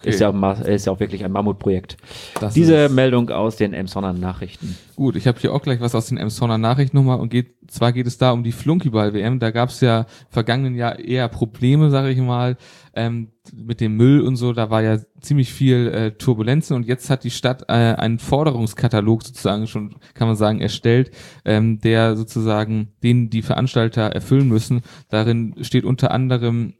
Okay. 0.00 0.10
Ist, 0.10 0.20
ja, 0.20 0.32
ma- 0.32 0.52
ist 0.52 0.86
ja 0.86 0.92
auch 0.92 1.00
wirklich 1.00 1.22
ein 1.24 1.30
Mammutprojekt. 1.32 1.98
Das 2.40 2.54
Diese 2.54 2.88
Meldung 2.88 3.28
aus 3.28 3.56
den 3.56 3.74
Emsonner 3.74 4.14
Nachrichten. 4.14 4.74
Gut, 4.96 5.14
ich 5.14 5.26
habe 5.26 5.38
hier 5.38 5.52
auch 5.52 5.60
gleich 5.60 5.80
was 5.80 5.94
aus 5.94 6.06
den 6.06 6.16
Emsonner 6.16 6.56
Nachrichten 6.56 6.96
nochmal 6.96 7.20
und 7.20 7.28
geht, 7.28 7.54
zwar 7.68 7.92
geht 7.92 8.06
es 8.06 8.16
da 8.16 8.32
um 8.32 8.42
die 8.42 8.52
Flunkyball-WM. 8.52 9.40
Da 9.40 9.50
gab 9.50 9.68
es 9.68 9.82
ja 9.82 10.06
vergangenen 10.30 10.74
Jahr 10.74 10.98
eher 10.98 11.28
Probleme, 11.28 11.90
sage 11.90 12.08
ich 12.10 12.18
mal, 12.18 12.56
ähm, 12.94 13.28
mit 13.54 13.82
dem 13.82 13.96
Müll 13.96 14.22
und 14.22 14.36
so. 14.36 14.54
Da 14.54 14.70
war 14.70 14.82
ja 14.82 14.98
ziemlich 15.20 15.52
viel 15.52 15.88
äh, 15.88 16.10
Turbulenzen 16.12 16.76
und 16.76 16.86
jetzt 16.86 17.10
hat 17.10 17.22
die 17.24 17.30
Stadt 17.30 17.64
äh, 17.68 17.72
einen 17.72 18.18
Forderungskatalog 18.18 19.22
sozusagen 19.22 19.66
schon, 19.66 19.96
kann 20.14 20.28
man 20.28 20.36
sagen, 20.36 20.62
erstellt, 20.62 21.10
ähm, 21.44 21.78
der 21.80 22.16
sozusagen 22.16 22.92
den 23.02 23.28
die 23.28 23.42
Veranstalter 23.42 24.02
erfüllen 24.04 24.48
müssen. 24.48 24.80
Darin 25.10 25.56
steht 25.60 25.84
unter 25.84 26.10
anderem 26.10 26.72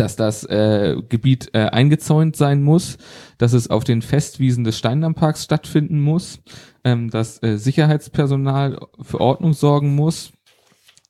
dass 0.00 0.16
das 0.16 0.44
äh, 0.44 0.96
Gebiet 1.08 1.50
äh, 1.52 1.66
eingezäunt 1.66 2.36
sein 2.36 2.62
muss, 2.62 2.98
dass 3.38 3.52
es 3.52 3.70
auf 3.70 3.84
den 3.84 4.02
Festwiesen 4.02 4.64
des 4.64 4.78
Steindammparks 4.78 5.44
stattfinden 5.44 6.00
muss, 6.00 6.40
ähm, 6.84 7.10
dass 7.10 7.42
äh, 7.42 7.56
Sicherheitspersonal 7.56 8.78
für 9.00 9.20
Ordnung 9.20 9.52
sorgen 9.52 9.94
muss 9.94 10.32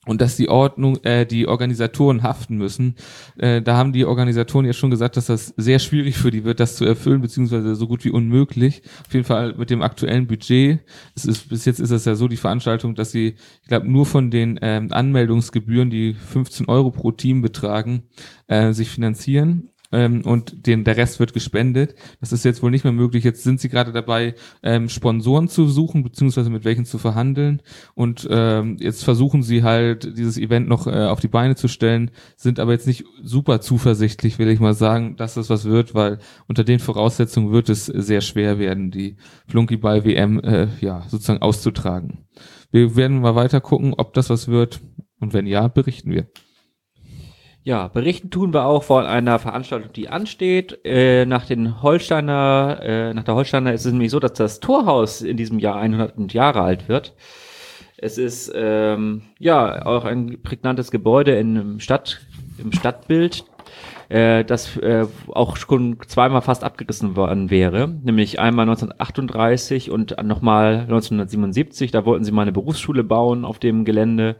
und 0.08 0.22
dass 0.22 0.36
die 0.36 0.48
Ordnung, 0.48 0.96
äh, 1.04 1.26
die 1.26 1.46
Organisatoren 1.46 2.22
haften 2.22 2.56
müssen. 2.56 2.94
Äh, 3.36 3.60
da 3.60 3.76
haben 3.76 3.92
die 3.92 4.06
Organisatoren 4.06 4.64
ja 4.64 4.72
schon 4.72 4.90
gesagt, 4.90 5.18
dass 5.18 5.26
das 5.26 5.52
sehr 5.58 5.78
schwierig 5.78 6.16
für 6.16 6.30
die 6.30 6.44
wird, 6.44 6.60
das 6.60 6.76
zu 6.76 6.86
erfüllen, 6.86 7.20
beziehungsweise 7.20 7.74
so 7.74 7.86
gut 7.86 8.06
wie 8.06 8.10
unmöglich. 8.10 8.80
Auf 9.06 9.12
jeden 9.12 9.26
Fall 9.26 9.54
mit 9.58 9.68
dem 9.68 9.82
aktuellen 9.82 10.26
Budget. 10.26 10.80
Es 11.14 11.26
ist, 11.26 11.50
bis 11.50 11.66
jetzt 11.66 11.78
ist 11.78 11.90
es 11.90 12.06
ja 12.06 12.14
so, 12.14 12.26
die 12.26 12.38
Veranstaltung, 12.38 12.94
dass 12.94 13.12
sie, 13.12 13.34
ich 13.62 13.68
glaube, 13.68 13.86
nur 13.86 14.06
von 14.06 14.30
den 14.30 14.58
ähm, 14.62 14.88
Anmeldungsgebühren, 14.90 15.90
die 15.90 16.14
15 16.14 16.68
Euro 16.68 16.90
pro 16.90 17.12
Team 17.12 17.42
betragen, 17.42 18.04
äh, 18.46 18.72
sich 18.72 18.88
finanzieren. 18.88 19.68
Ähm, 19.90 20.22
und 20.22 20.66
den, 20.66 20.84
der 20.84 20.96
Rest 20.96 21.18
wird 21.18 21.32
gespendet. 21.32 21.94
Das 22.20 22.32
ist 22.32 22.44
jetzt 22.44 22.62
wohl 22.62 22.70
nicht 22.70 22.84
mehr 22.84 22.92
möglich. 22.92 23.24
Jetzt 23.24 23.42
sind 23.42 23.60
sie 23.60 23.68
gerade 23.68 23.92
dabei, 23.92 24.34
ähm, 24.62 24.88
Sponsoren 24.88 25.48
zu 25.48 25.66
suchen, 25.68 26.02
beziehungsweise 26.02 26.50
mit 26.50 26.64
welchen 26.64 26.84
zu 26.84 26.98
verhandeln. 26.98 27.62
Und 27.94 28.28
ähm, 28.30 28.76
jetzt 28.80 29.04
versuchen 29.04 29.42
sie 29.42 29.62
halt, 29.62 30.16
dieses 30.18 30.36
Event 30.36 30.68
noch 30.68 30.86
äh, 30.86 31.06
auf 31.06 31.20
die 31.20 31.28
Beine 31.28 31.56
zu 31.56 31.68
stellen, 31.68 32.10
sind 32.36 32.60
aber 32.60 32.72
jetzt 32.72 32.86
nicht 32.86 33.04
super 33.22 33.60
zuversichtlich, 33.60 34.38
will 34.38 34.48
ich 34.48 34.60
mal 34.60 34.74
sagen, 34.74 35.16
dass 35.16 35.34
das 35.34 35.48
was 35.48 35.64
wird, 35.64 35.94
weil 35.94 36.18
unter 36.46 36.64
den 36.64 36.80
Voraussetzungen 36.80 37.52
wird 37.52 37.68
es 37.68 37.86
sehr 37.86 38.20
schwer 38.20 38.58
werden, 38.58 38.90
die 38.90 39.16
Flunkyball-WM 39.46 40.40
äh, 40.40 40.68
ja, 40.80 41.04
sozusagen 41.08 41.42
auszutragen. 41.42 42.26
Wir 42.70 42.96
werden 42.96 43.20
mal 43.20 43.34
weiter 43.34 43.60
gucken, 43.60 43.94
ob 43.96 44.12
das 44.12 44.28
was 44.28 44.48
wird. 44.48 44.80
Und 45.20 45.32
wenn 45.32 45.46
ja, 45.46 45.68
berichten 45.68 46.10
wir. 46.10 46.28
Ja, 47.68 47.88
berichten 47.88 48.30
tun 48.30 48.54
wir 48.54 48.64
auch 48.64 48.82
von 48.82 49.04
einer 49.04 49.38
Veranstaltung, 49.38 49.92
die 49.92 50.08
ansteht. 50.08 50.78
Äh, 50.86 51.26
nach 51.26 51.44
den 51.44 51.82
Holsteiner, 51.82 52.78
äh, 52.80 53.12
nach 53.12 53.24
der 53.24 53.34
Holsteiner 53.34 53.74
ist 53.74 53.84
es 53.84 53.92
nämlich 53.92 54.10
so, 54.10 54.18
dass 54.20 54.32
das 54.32 54.60
Torhaus 54.60 55.20
in 55.20 55.36
diesem 55.36 55.58
Jahr 55.58 55.76
100 55.76 56.32
Jahre 56.32 56.62
alt 56.62 56.88
wird. 56.88 57.14
Es 57.98 58.16
ist 58.16 58.50
ähm, 58.54 59.20
ja 59.38 59.84
auch 59.84 60.06
ein 60.06 60.38
prägnantes 60.42 60.90
Gebäude 60.90 61.36
in 61.36 61.78
Stadt, 61.78 62.22
im 62.56 62.72
Stadtbild, 62.72 63.44
äh, 64.08 64.46
das 64.46 64.78
äh, 64.78 65.04
auch 65.28 65.58
schon 65.58 65.98
zweimal 66.06 66.40
fast 66.40 66.64
abgerissen 66.64 67.16
worden 67.16 67.50
wäre, 67.50 67.86
nämlich 67.86 68.40
einmal 68.40 68.62
1938 68.62 69.90
und 69.90 70.16
nochmal 70.24 70.84
1977. 70.84 71.90
Da 71.90 72.06
wollten 72.06 72.24
sie 72.24 72.32
mal 72.32 72.40
eine 72.40 72.52
Berufsschule 72.52 73.04
bauen 73.04 73.44
auf 73.44 73.58
dem 73.58 73.84
Gelände. 73.84 74.36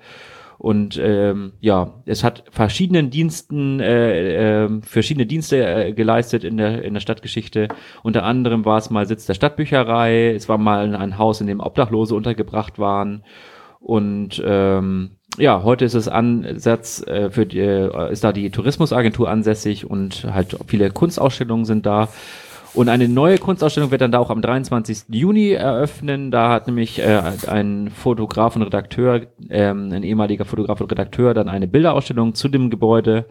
Und 0.59 1.01
ähm, 1.01 1.53
ja, 1.61 1.95
es 2.05 2.25
hat 2.25 2.43
verschiedenen 2.51 3.11
Diensten, 3.11 3.79
äh, 3.79 4.65
äh, 4.65 4.81
verschiedene 4.83 5.25
Dienste 5.25 5.65
äh, 5.65 5.93
geleistet 5.93 6.43
in 6.43 6.57
der, 6.57 6.83
in 6.83 6.95
der 6.95 7.01
Stadtgeschichte. 7.01 7.69
Unter 8.03 8.25
anderem 8.25 8.65
war 8.65 8.79
es 8.79 8.91
mal 8.91 9.07
Sitz 9.07 9.25
der 9.27 9.35
Stadtbücherei, 9.35 10.35
es 10.35 10.49
war 10.49 10.59
mal 10.59 10.97
ein 10.97 11.17
Haus, 11.17 11.41
in 11.41 11.47
dem 11.47 11.61
Obdachlose 11.61 12.17
untergebracht 12.17 12.81
waren. 12.81 13.23
Und 13.79 14.43
ähm, 14.45 15.13
ja, 15.37 15.63
heute 15.63 15.85
ist 15.85 15.95
es 15.95 16.09
Ansatz 16.09 17.07
äh, 17.07 17.31
für 17.31 17.47
die, 17.47 17.61
äh, 17.61 18.13
ist 18.13 18.25
da 18.25 18.33
die 18.33 18.51
Tourismusagentur 18.51 19.31
ansässig 19.31 19.89
und 19.89 20.25
halt 20.25 20.57
viele 20.67 20.91
Kunstausstellungen 20.91 21.67
sind 21.67 21.87
da. 21.87 22.09
Und 22.75 22.89
eine 22.89 23.09
neue 23.09 23.39
Kunstausstellung 23.39 23.91
wird 23.91 24.01
dann 24.03 24.13
da 24.13 24.19
auch 24.19 24.31
am 24.31 24.43
23. 24.43 25.05
Juni 25.09 25.51
eröffnen. 25.53 26.31
Da 26.31 26.51
hat 26.51 26.67
nämlich 26.67 26.99
äh, 27.01 27.23
ein 27.49 27.91
Fotograf 27.91 28.57
und 28.57 28.63
Redakteur, 28.63 29.23
ähm, 29.51 29.91
ein 29.93 30.03
ehemaliger 30.03 30.45
Fotograf 30.45 30.81
und 30.81 30.91
Redakteur, 30.93 31.35
dann 31.35 31.49
eine 31.49 31.67
Bilderausstellung 31.67 32.35
zu 32.35 32.49
dem 32.49 32.71
Gebäude. 32.71 33.25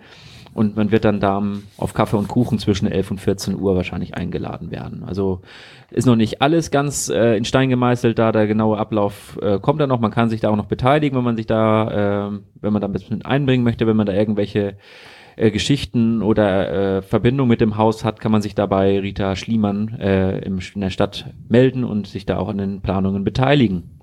Und 0.53 0.75
man 0.75 0.91
wird 0.91 1.05
dann 1.05 1.19
da 1.19 1.37
am- 1.37 1.63
auf 1.77 1.93
Kaffee 1.93 2.17
und 2.17 2.27
Kuchen 2.27 2.57
zwischen 2.57 2.87
11 2.91 3.11
und 3.11 3.21
14 3.21 3.59
Uhr 3.59 3.75
wahrscheinlich 3.75 4.15
eingeladen 4.15 4.71
werden. 4.71 5.03
Also 5.05 5.41
ist 5.91 6.07
noch 6.07 6.15
nicht 6.15 6.41
alles 6.41 6.71
ganz 6.71 7.09
äh, 7.09 7.37
in 7.37 7.45
Stein 7.45 7.69
gemeißelt, 7.69 8.17
da 8.17 8.31
der 8.31 8.47
genaue 8.47 8.79
Ablauf 8.79 9.37
äh, 9.41 9.59
kommt 9.59 9.79
dann 9.79 9.89
noch. 9.89 9.99
Man 9.99 10.09
kann 10.11 10.29
sich 10.29 10.41
da 10.41 10.49
auch 10.49 10.55
noch 10.55 10.65
beteiligen, 10.65 11.15
wenn 11.15 11.23
man 11.23 11.37
sich 11.37 11.45
da, 11.45 12.29
äh, 12.31 12.39
wenn 12.61 12.73
man 12.73 12.81
da 12.81 12.87
ein 12.87 12.91
bisschen 12.93 13.23
einbringen 13.23 13.63
möchte, 13.63 13.85
wenn 13.85 13.97
man 13.97 14.07
da 14.07 14.13
irgendwelche 14.13 14.77
äh, 15.37 15.51
Geschichten 15.51 16.21
oder 16.21 16.97
äh, 16.97 17.01
Verbindung 17.01 17.47
mit 17.47 17.61
dem 17.61 17.77
Haus 17.77 18.03
hat, 18.03 18.19
kann 18.19 18.31
man 18.31 18.41
sich 18.41 18.55
dabei 18.55 18.99
Rita 18.99 19.35
Schliemann 19.35 19.97
äh, 19.99 20.39
im, 20.39 20.59
in 20.73 20.81
der 20.81 20.89
Stadt 20.89 21.33
melden 21.47 21.83
und 21.83 22.07
sich 22.07 22.25
da 22.25 22.37
auch 22.37 22.49
an 22.49 22.57
den 22.57 22.81
Planungen 22.81 23.23
beteiligen. 23.23 24.01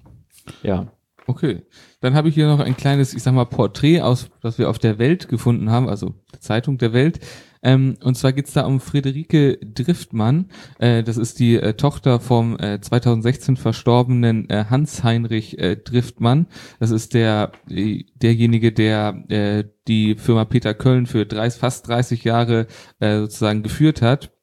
Ja. 0.63 0.87
Okay. 1.27 1.63
Dann 2.01 2.15
habe 2.15 2.29
ich 2.29 2.35
hier 2.35 2.47
noch 2.47 2.61
ein 2.61 2.77
kleines, 2.77 3.15
ich 3.15 3.23
sag 3.23 3.35
mal, 3.35 3.47
Porträt 3.47 4.03
aus, 4.03 4.31
das 4.43 4.59
wir 4.59 4.69
auf 4.69 4.79
der 4.79 4.99
Welt 4.99 5.29
gefunden 5.29 5.71
haben, 5.71 5.89
also 5.89 6.15
Zeitung 6.39 6.79
der 6.79 6.93
Welt. 6.93 7.19
Ähm, 7.65 7.97
und 8.03 8.17
zwar 8.17 8.33
geht's 8.33 8.53
da 8.53 8.67
um 8.67 8.79
Friederike 8.79 9.59
Driftmann. 9.59 10.51
Äh, 10.79 11.03
das 11.03 11.17
ist 11.17 11.41
die 11.41 11.57
äh, 11.57 11.75
Tochter 11.75 12.21
vom 12.21 12.59
äh, 12.59 12.81
2016 12.81 13.57
verstorbenen 13.57 14.49
äh, 14.51 14.67
Hans-Heinrich 14.69 15.59
äh, 15.59 15.77
Driftmann. 15.77 16.47
Das 16.79 16.91
ist 16.91 17.15
der 17.15 17.53
die, 17.69 18.07
derjenige, 18.15 18.73
der 18.73 19.25
äh, 19.29 19.65
die 19.89 20.15
Firma 20.15 20.45
Peter 20.45 20.75
Köln 20.75 21.07
für 21.07 21.27
30, 21.27 21.61
fast 21.61 21.89
30 21.89 22.25
Jahre 22.25 22.67
äh, 23.01 23.19
sozusagen 23.19 23.63
geführt 23.63 24.03
hat. 24.03 24.34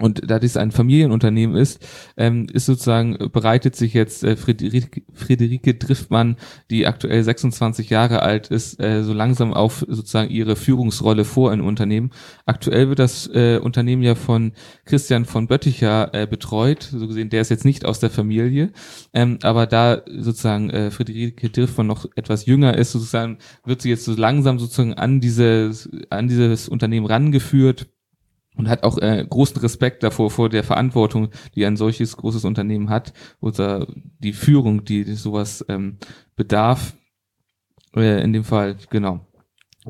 Und 0.00 0.30
da 0.30 0.38
dies 0.38 0.56
ein 0.56 0.70
Familienunternehmen 0.70 1.56
ist, 1.56 1.84
ähm, 2.16 2.46
ist 2.52 2.66
sozusagen, 2.66 3.16
äh, 3.16 3.28
bereitet 3.28 3.74
sich 3.74 3.94
jetzt 3.94 4.22
äh, 4.22 4.36
Friederike, 4.36 5.02
Friederike 5.12 5.74
Driftmann, 5.74 6.36
die 6.70 6.86
aktuell 6.86 7.22
26 7.24 7.90
Jahre 7.90 8.22
alt 8.22 8.48
ist, 8.48 8.80
äh, 8.80 9.02
so 9.02 9.12
langsam 9.12 9.52
auf 9.52 9.84
sozusagen 9.88 10.30
ihre 10.30 10.54
Führungsrolle 10.54 11.24
vor 11.24 11.52
im 11.52 11.66
Unternehmen. 11.66 12.10
Aktuell 12.46 12.88
wird 12.88 13.00
das 13.00 13.28
äh, 13.34 13.58
Unternehmen 13.58 14.02
ja 14.02 14.14
von 14.14 14.52
Christian 14.84 15.24
von 15.24 15.48
Bötticher 15.48 16.14
äh, 16.14 16.28
betreut, 16.28 16.84
so 16.84 17.08
gesehen, 17.08 17.30
der 17.30 17.40
ist 17.40 17.50
jetzt 17.50 17.64
nicht 17.64 17.84
aus 17.84 17.98
der 17.98 18.10
Familie, 18.10 18.70
ähm, 19.12 19.40
aber 19.42 19.66
da 19.66 20.02
sozusagen 20.06 20.70
äh, 20.70 20.92
Friederike 20.92 21.50
Driftmann 21.50 21.88
noch 21.88 22.06
etwas 22.14 22.46
jünger 22.46 22.76
ist, 22.76 22.92
sozusagen, 22.92 23.38
wird 23.64 23.82
sie 23.82 23.90
jetzt 23.90 24.04
so 24.04 24.14
langsam 24.14 24.60
sozusagen 24.60 24.94
an 24.94 25.20
dieses, 25.20 25.90
an 26.10 26.28
dieses 26.28 26.68
Unternehmen 26.68 27.06
rangeführt 27.06 27.88
und 28.58 28.68
hat 28.68 28.82
auch 28.82 28.98
äh, 28.98 29.24
großen 29.26 29.56
Respekt 29.58 30.02
davor 30.02 30.30
vor 30.30 30.48
der 30.50 30.64
Verantwortung, 30.64 31.30
die 31.54 31.64
ein 31.64 31.76
solches 31.76 32.16
großes 32.16 32.44
Unternehmen 32.44 32.90
hat 32.90 33.14
oder 33.40 33.86
die 34.18 34.32
Führung, 34.34 34.84
die 34.84 35.04
sowas 35.14 35.64
ähm, 35.68 35.98
bedarf. 36.36 36.94
Äh, 37.96 38.22
in 38.22 38.32
dem 38.32 38.44
Fall 38.44 38.76
genau. 38.90 39.24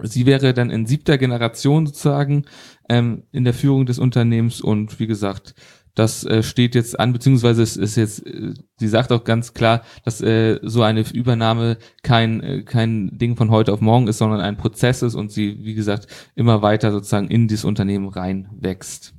Sie 0.03 0.27
wäre 0.27 0.55
dann 0.55 0.71
in 0.71 0.87
siebter 0.87 1.19
Generation 1.19 1.87
sozusagen 1.87 2.45
ähm, 2.89 3.25
in 3.33 3.45
der 3.45 3.55
Führung 3.55 3.87
des 3.87 3.99
Unternehmens 3.99 4.61
und 4.61 5.01
wie 5.01 5.09
gesagt, 5.09 5.55
das 5.95 6.25
äh, 6.25 6.43
steht 6.43 6.75
jetzt 6.75 6.99
an, 6.99 7.13
beziehungsweise 7.13 7.63
es 7.63 7.77
ist 7.77 7.97
jetzt, 7.97 8.27
äh, 8.27 8.55
sie 8.79 8.89
sagt 8.89 9.13
auch 9.13 9.25
ganz 9.25 9.55
klar, 9.55 9.83
dass 10.05 10.21
äh, 10.21 10.59
so 10.63 10.83
eine 10.83 11.05
Übernahme 11.13 11.79
kein, 12.03 12.43
äh, 12.43 12.63
kein 12.63 13.19
Ding 13.19 13.37
von 13.37 13.51
heute 13.51 13.73
auf 13.73 13.81
morgen 13.81 14.07
ist, 14.07 14.19
sondern 14.19 14.41
ein 14.41 14.57
Prozess 14.57 15.03
ist 15.03 15.15
und 15.15 15.33
sie, 15.33 15.59
wie 15.65 15.75
gesagt, 15.75 16.07
immer 16.35 16.63
weiter 16.63 16.93
sozusagen 16.93 17.29
in 17.29 17.49
dieses 17.49 17.65
Unternehmen 17.65 18.09
reinwächst. 18.09 19.15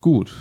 Gut. 0.00 0.34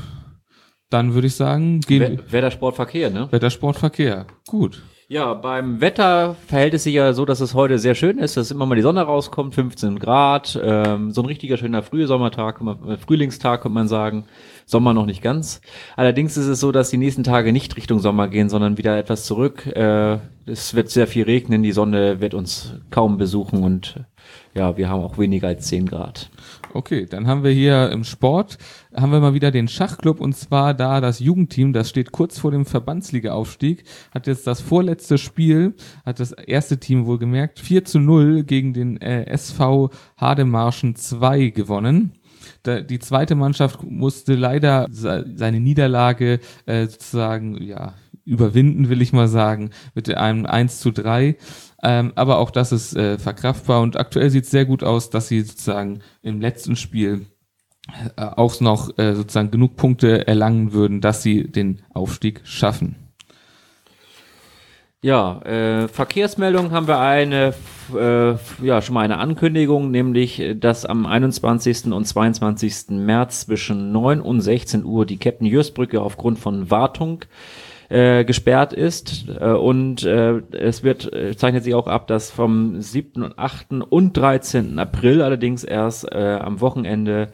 Dann 0.90 1.14
würde 1.14 1.28
ich 1.28 1.36
sagen, 1.36 1.82
gehen 1.82 2.02
wir. 2.02 2.24
wer 2.30 2.42
der 2.42 2.52
Sportverkehr, 2.52 3.10
ne? 3.10 3.28
Wettersportverkehr. 3.32 4.26
Gut. 4.48 4.82
Ja, 5.12 5.34
beim 5.34 5.82
Wetter 5.82 6.36
verhält 6.46 6.76
es 6.76 6.84
sich 6.84 6.94
ja 6.94 7.14
so, 7.14 7.26
dass 7.26 7.40
es 7.40 7.56
heute 7.56 7.80
sehr 7.80 7.96
schön 7.96 8.20
ist, 8.20 8.38
dass 8.38 8.52
immer 8.52 8.68
mal 8.68 8.76
die 8.76 8.84
Sonne 8.84 9.02
rauskommt, 9.02 9.56
15 9.56 9.98
Grad, 9.98 10.60
ähm, 10.64 11.10
so 11.12 11.24
ein 11.24 11.26
richtiger 11.26 11.58
schöner 11.58 11.82
früher 11.82 12.06
Sommertag, 12.06 12.58
kann 12.58 12.66
man- 12.66 12.88
äh, 12.88 12.98
Frühlingstag 12.98 13.62
könnte 13.64 13.74
man 13.74 13.88
sagen, 13.88 14.26
Sommer 14.68 14.94
noch 14.94 15.08
nicht 15.08 15.24
ganz. 15.24 15.62
Allerdings 15.96 16.38
ist 16.38 16.46
es 16.46 16.60
so, 16.60 16.72
dass 16.72 16.92
die 16.92 16.98
nächsten 16.98 17.24
Tage 17.24 17.52
nicht 17.52 17.76
Richtung 17.76 17.98
Sommer 17.98 18.28
gehen, 18.28 18.50
sondern 18.50 18.78
wieder 18.78 19.00
etwas 19.00 19.26
zurück. 19.26 19.66
Äh, 19.66 20.20
es 20.46 20.76
wird 20.76 20.92
sehr 20.92 21.08
viel 21.08 21.24
regnen, 21.24 21.64
die 21.64 21.72
Sonne 21.72 22.22
wird 22.22 22.36
uns 22.36 22.76
kaum 22.92 23.18
besuchen 23.18 23.64
und 23.64 23.96
ja, 24.54 24.78
wir 24.78 24.90
haben 24.90 25.02
auch 25.04 25.18
weniger 25.18 25.48
als 25.48 25.66
10 25.66 25.88
Grad. 25.88 26.30
Okay, 26.74 27.08
dann 27.10 27.26
haben 27.26 27.44
wir 27.44 27.52
hier 27.52 27.90
im 27.92 28.04
Sport, 28.04 28.60
haben 28.96 29.12
wir 29.12 29.20
mal 29.20 29.34
wieder 29.34 29.50
den 29.50 29.68
Schachclub 29.68 30.22
und 30.22 30.36
zwar 30.36 30.76
da 30.76 31.02
das 31.02 31.20
Jugendteam, 31.20 31.74
das 31.74 31.90
steht 31.90 32.12
kurz 32.12 32.38
vor 32.38 32.52
dem 32.52 32.66
Verbandsliga-Aufstieg, 32.66 33.84
hat 34.12 34.28
jetzt 34.28 34.46
das 34.46 34.62
vorletzte 34.62 35.18
Spiel, 35.18 35.74
hat 36.06 36.20
das 36.20 36.32
erste 36.32 36.80
Team 36.80 37.08
wohlgemerkt, 37.08 37.60
4 37.60 37.86
zu 37.86 38.00
0 38.00 38.44
gegen 38.44 38.74
den 38.74 39.02
äh, 39.02 39.26
SV 39.26 39.90
Hademarschen 40.18 40.96
2 40.96 41.48
gewonnen. 41.48 42.12
Da, 42.62 42.82
die 42.82 43.00
zweite 43.00 43.34
Mannschaft 43.36 43.84
musste 43.84 44.36
leider 44.36 44.86
seine 44.92 45.60
Niederlage 45.60 46.40
äh, 46.66 46.86
sozusagen, 46.86 47.62
ja, 47.64 47.96
überwinden, 48.30 48.90
will 48.90 49.02
ich 49.02 49.12
mal 49.12 49.28
sagen, 49.28 49.72
mit 49.96 50.16
einem 50.16 50.46
1 50.46 50.80
zu 50.80 50.92
3. 50.92 51.36
Ähm, 51.82 52.14
aber 52.16 52.38
auch 52.38 52.52
das 52.52 52.72
ist 52.72 52.96
äh, 52.96 53.18
verkraftbar 53.18 53.82
und 53.82 53.98
aktuell 53.98 54.30
sieht 54.30 54.46
es 54.46 54.52
sehr 54.52 54.66
gut 54.66 54.84
aus, 54.84 55.10
dass 55.10 55.28
sie 55.28 55.42
sozusagen 55.42 56.02
im 56.22 56.40
letzten 56.40 56.76
Spiel 56.76 57.26
äh, 58.18 58.24
auch 58.24 58.60
noch 58.62 58.98
äh, 58.98 59.16
sozusagen 59.16 59.52
genug 59.52 59.76
Punkte 59.76 60.28
erlangen 60.28 60.74
würden, 60.74 61.02
dass 61.02 61.24
sie 61.24 61.44
den 61.44 61.82
Aufstieg 61.94 62.42
schaffen. 62.44 62.96
Ja, 65.02 65.42
äh, 65.44 65.88
Verkehrsmeldung 65.88 66.72
haben 66.72 66.90
wir 66.90 67.00
eine, 67.00 67.54
äh, 67.98 68.36
ja, 68.62 68.82
schon 68.82 68.96
mal 68.96 69.06
eine 69.06 69.18
Ankündigung, 69.18 69.92
nämlich, 69.92 70.44
dass 70.60 70.86
am 70.86 71.06
21. 71.06 71.94
und 71.94 72.04
22. 72.04 72.90
März 72.90 73.46
zwischen 73.46 73.94
9 73.94 74.20
und 74.20 74.42
16 74.42 74.84
Uhr 74.84 75.06
die 75.06 75.18
Captain 75.18 75.48
Jürsbrücke 75.48 76.02
aufgrund 76.02 76.38
von 76.38 76.70
Wartung 76.70 77.24
äh, 77.90 78.24
gesperrt 78.24 78.74
ist. 78.74 79.26
Äh, 79.40 79.50
und 79.52 80.04
äh, 80.04 80.42
es 80.52 80.84
wird, 80.84 81.12
äh, 81.12 81.36
zeichnet 81.36 81.64
sich 81.64 81.74
auch 81.74 81.88
ab, 81.88 82.08
dass 82.08 82.32
vom 82.32 82.80
7. 82.82 83.24
und 83.24 83.38
8. 83.38 83.68
und 83.90 84.16
13. 84.16 84.78
April 84.80 85.22
allerdings 85.22 85.64
erst 85.64 86.12
äh, 86.12 86.38
am 86.42 86.62
Wochenende 86.62 87.30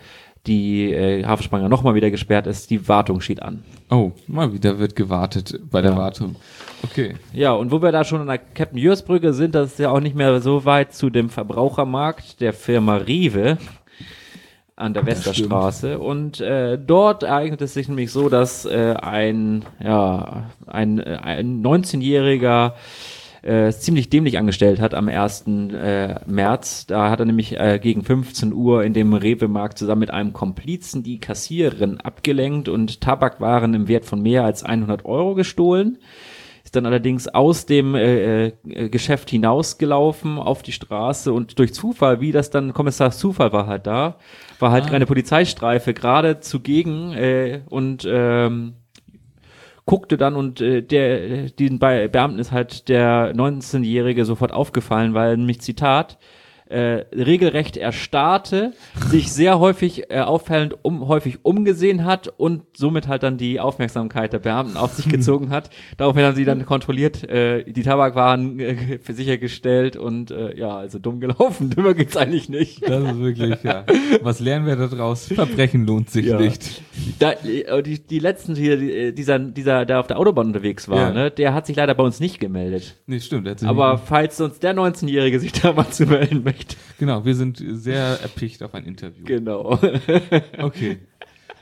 die 0.48 0.92
äh, 0.94 1.26
Hafenspranger 1.26 1.70
nochmal 1.70 1.96
wieder 1.96 2.12
gesperrt 2.12 2.46
ist. 2.46 2.70
Die 2.70 2.88
Wartung 2.88 3.20
steht 3.20 3.42
an. 3.42 3.64
Oh, 3.90 4.12
mal 4.28 4.54
wieder 4.54 4.78
wird 4.78 4.96
gewartet 4.96 5.60
bei 5.72 5.82
der 5.82 5.92
Ja. 5.92 5.98
Wartung. 5.98 6.36
Okay. 6.84 7.16
Ja, 7.34 7.54
und 7.54 7.72
wo 7.72 7.82
wir 7.82 7.92
da 7.92 8.04
schon 8.04 8.22
an 8.22 8.28
der 8.28 8.38
Captain 8.38 8.78
Jürsbrücke 8.78 9.34
sind, 9.34 9.56
das 9.56 9.72
ist 9.72 9.80
ja 9.80 9.90
auch 9.90 10.00
nicht 10.00 10.16
mehr 10.16 10.40
so 10.42 10.64
weit 10.66 10.94
zu 10.94 11.10
dem 11.10 11.30
Verbrauchermarkt 11.30 12.42
der 12.42 12.54
Firma 12.54 12.98
Rive 12.98 13.58
an 14.76 14.94
der 14.94 15.06
Westerstraße. 15.06 16.00
Und 16.00 16.42
äh, 16.42 16.78
dort 16.78 17.24
ereignet 17.24 17.62
es 17.62 17.74
sich 17.74 17.88
nämlich 17.88 18.12
so, 18.12 18.30
dass 18.30 18.66
äh, 18.66 18.96
ein, 19.02 19.64
ja, 19.82 20.50
ein, 20.68 21.00
äh, 21.00 21.18
ein 21.22 21.64
19-jähriger 21.64 22.74
äh, 23.44 23.68
es 23.68 23.82
ziemlich 23.82 24.10
dämlich 24.10 24.38
angestellt 24.38 24.82
hat 24.82 24.94
am 24.94 25.08
1. 25.08 25.46
Äh, 25.48 26.16
März. 26.26 26.88
Da 26.88 27.10
hat 27.10 27.20
er 27.20 27.26
nämlich 27.26 27.58
äh, 27.58 27.80
gegen 27.82 28.04
15 28.04 28.52
Uhr 28.52 28.84
in 28.84 28.94
dem 28.94 29.14
Rewe-Markt 29.14 29.78
zusammen 29.78 30.00
mit 30.00 30.12
einem 30.12 30.34
Komplizen 30.34 31.04
die 31.04 31.20
Kassiererin 31.20 32.02
abgelenkt 32.02 32.68
und 32.68 33.00
Tabakwaren 33.00 33.74
im 33.74 33.88
Wert 33.88 34.06
von 34.06 34.22
mehr 34.22 34.44
als 34.44 34.64
100 34.64 35.06
Euro 35.06 35.36
gestohlen 35.36 36.00
ist 36.66 36.76
dann 36.76 36.88
allerdings 36.88 37.28
aus 37.28 37.68
dem 37.68 37.94
äh, 37.94 38.48
äh, 38.48 38.90
Geschäft 38.90 39.30
hinausgelaufen 39.30 40.40
auf 40.40 40.64
die 40.64 40.72
Straße 40.72 41.32
und 41.32 41.60
durch 41.60 41.76
Zufall, 41.76 42.22
wie 42.22 42.32
das 42.32 42.50
dann 42.50 42.74
Kommissars 42.74 43.20
Zufall 43.20 43.54
war 43.54 43.68
halt 43.68 43.86
da, 43.86 44.18
war 44.60 44.72
halt 44.72 44.92
eine 44.92 45.06
Polizeistreife 45.06 45.94
gerade 45.94 46.40
zugegen 46.40 47.14
äh, 47.14 47.62
und 47.70 48.08
ähm, 48.10 48.74
guckte 49.86 50.18
dann 50.18 50.36
und 50.36 50.62
äh, 50.62 50.82
der 50.82 51.50
den 51.50 51.80
Be 51.80 52.10
Beamten 52.12 52.40
ist 52.40 52.52
halt 52.52 52.90
der 52.90 53.34
19-Jährige 53.36 54.26
sofort 54.26 54.52
aufgefallen, 54.52 55.14
weil 55.14 55.38
nämlich 55.38 55.62
Zitat 55.62 56.18
äh, 56.68 57.06
regelrecht 57.16 57.78
erstarrte, 57.78 58.74
sich 59.10 59.32
sehr 59.32 59.60
häufig 59.60 60.10
äh, 60.10 60.22
auffällend 60.22 60.76
um, 60.82 61.08
häufig 61.08 61.40
umgesehen 61.44 62.06
hat 62.06 62.28
und 62.38 62.64
somit 62.76 63.08
halt 63.08 63.24
dann 63.24 63.38
die 63.38 63.60
Aufmerksamkeit 63.60 64.34
der 64.34 64.40
Beamten 64.40 64.76
auf 64.78 64.94
sich 64.94 65.08
gezogen 65.10 65.50
hat. 65.52 65.70
Daraufhin 65.98 66.24
haben 66.24 66.36
sie 66.36 66.46
dann 66.46 66.66
kontrolliert, 66.66 67.24
äh, 67.30 67.64
die 67.64 67.84
Tabakwaren 67.84 68.60
äh, 68.60 69.00
für 69.00 69.14
sichergestellt 69.14 69.96
und 69.96 70.32
äh, 70.32 70.58
ja, 70.58 70.76
also 70.76 70.98
dumm 70.98 71.20
gelaufen. 71.20 71.70
Dümmer 71.76 71.94
gibt's 71.94 72.18
eigentlich 72.18 72.50
nicht. 72.50 72.82
Das 72.88 73.04
ist 73.04 73.20
wirklich, 73.20 73.62
ja. 73.64 73.86
Was 74.22 74.40
lernen 74.40 74.66
wir 74.66 74.76
daraus? 74.76 75.28
Verbrechen 75.28 75.86
lohnt 75.86 76.10
sich 76.10 76.26
Ja. 76.26 76.40
nicht. 76.40 76.82
Da, 77.20 77.34
äh, 77.34 77.84
die, 77.84 78.00
die 78.00 78.20
letzten 78.20 78.56
hier, 78.56 78.78
die, 78.78 78.92
äh, 78.92 79.12
dieser, 79.12 79.38
dieser, 79.38 79.86
der 79.86 80.00
auf 80.00 80.08
der 80.08 80.18
Autobahn 80.18 80.48
unterwegs 80.48 80.90
war, 80.90 80.98
Ja. 80.98 81.12
ne, 81.12 81.30
der 81.32 81.54
hat 81.54 81.68
sich 81.68 81.76
leider 81.76 81.94
bei 81.94 82.04
uns 82.04 82.20
nicht 82.20 82.40
gemeldet. 82.40 82.96
Nee, 83.06 83.20
stimmt. 83.20 83.46
der 83.46 83.52
hat 83.52 83.60
sich 83.60 83.70
Aber 83.70 83.94
nicht- 83.94 84.04
falls 84.08 84.42
uns 84.42 84.60
der 84.60 84.74
19-Jährige 84.74 85.40
sich 85.40 85.52
da 85.52 85.72
mal 85.74 85.88
zu 85.90 86.06
melden 86.08 86.44
möchte. 86.44 86.55
Genau, 86.98 87.26
wir 87.26 87.36
sind 87.36 87.64
sehr 87.66 88.20
erpicht 88.22 88.64
auf 88.64 88.74
ein 88.74 88.86
Interview. 88.86 89.26
Genau. 89.26 89.80
Okay. 90.58 91.00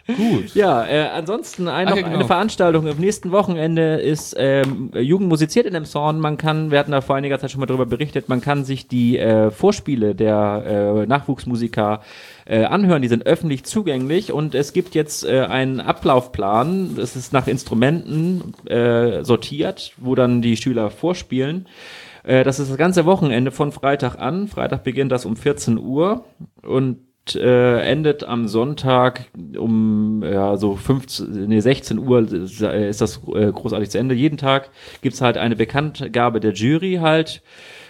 Gut. 0.06 0.54
Ja, 0.54 0.86
äh, 0.86 1.08
ansonsten 1.14 1.70
ein, 1.70 1.88
ja, 1.88 1.96
genau. 1.96 2.08
eine 2.10 2.26
Veranstaltung. 2.26 2.88
Am 2.90 2.98
nächsten 2.98 3.32
Wochenende 3.32 4.02
ist 4.02 4.36
ähm, 4.38 4.92
Jugend 4.94 5.30
musiziert 5.30 5.66
in 5.66 5.76
Emshorn. 5.76 6.20
Man 6.20 6.36
kann, 6.36 6.72
wir 6.72 6.80
hatten 6.80 6.92
da 6.92 7.00
vor 7.00 7.16
einiger 7.16 7.40
Zeit 7.40 7.52
schon 7.52 7.62
mal 7.62 7.68
darüber 7.68 7.86
berichtet, 7.86 8.28
man 8.28 8.42
kann 8.42 8.66
sich 8.66 8.90
die 8.90 9.18
äh, 9.18 9.50
Vorspiele 9.50 10.14
der 10.14 11.04
äh, 11.04 11.06
Nachwuchsmusiker 11.06 12.02
äh, 12.46 12.66
anhören. 12.66 13.02
Die 13.02 13.08
sind 13.08 13.26
öffentlich 13.26 13.64
zugänglich 13.64 14.34
und 14.34 14.56
es 14.56 14.74
gibt 14.74 14.94
jetzt 14.94 15.24
äh, 15.24 15.40
einen 15.40 15.80
Ablaufplan. 15.80 16.98
Es 16.98 17.16
ist 17.16 17.32
nach 17.32 17.48
Instrumenten 17.48 18.54
äh, 18.66 19.24
sortiert, 19.24 19.94
wo 19.98 20.16
dann 20.16 20.42
die 20.42 20.58
Schüler 20.58 20.90
vorspielen. 20.90 21.66
Äh, 22.24 22.44
das 22.44 22.60
ist 22.60 22.70
das 22.70 22.78
ganze 22.78 23.06
Wochenende 23.06 23.52
von 23.52 23.72
Freitag 23.72 24.20
an. 24.20 24.48
Freitag 24.48 24.84
beginnt 24.84 25.12
das 25.12 25.26
um 25.26 25.36
14 25.36 25.78
Uhr 25.78 26.26
und 26.62 27.00
äh, 27.36 27.80
endet 27.80 28.24
am 28.26 28.48
Sonntag 28.48 29.26
um 29.58 30.24
ja, 30.24 30.58
so 30.58 30.76
15, 30.76 31.48
nee, 31.48 31.60
16 31.62 32.00
Uhr 32.00 32.20
ist 32.32 33.02
das 33.02 33.22
äh, 33.34 33.52
großartig 33.52 33.90
zu 33.90 33.98
Ende. 33.98 34.16
Jeden 34.16 34.38
Tag 34.38 34.70
gibt's 35.02 35.22
halt 35.22 35.38
eine 35.38 35.56
Bekanntgabe 35.56 36.40
der 36.40 36.54
Jury 36.54 37.00
halt. 37.02 37.42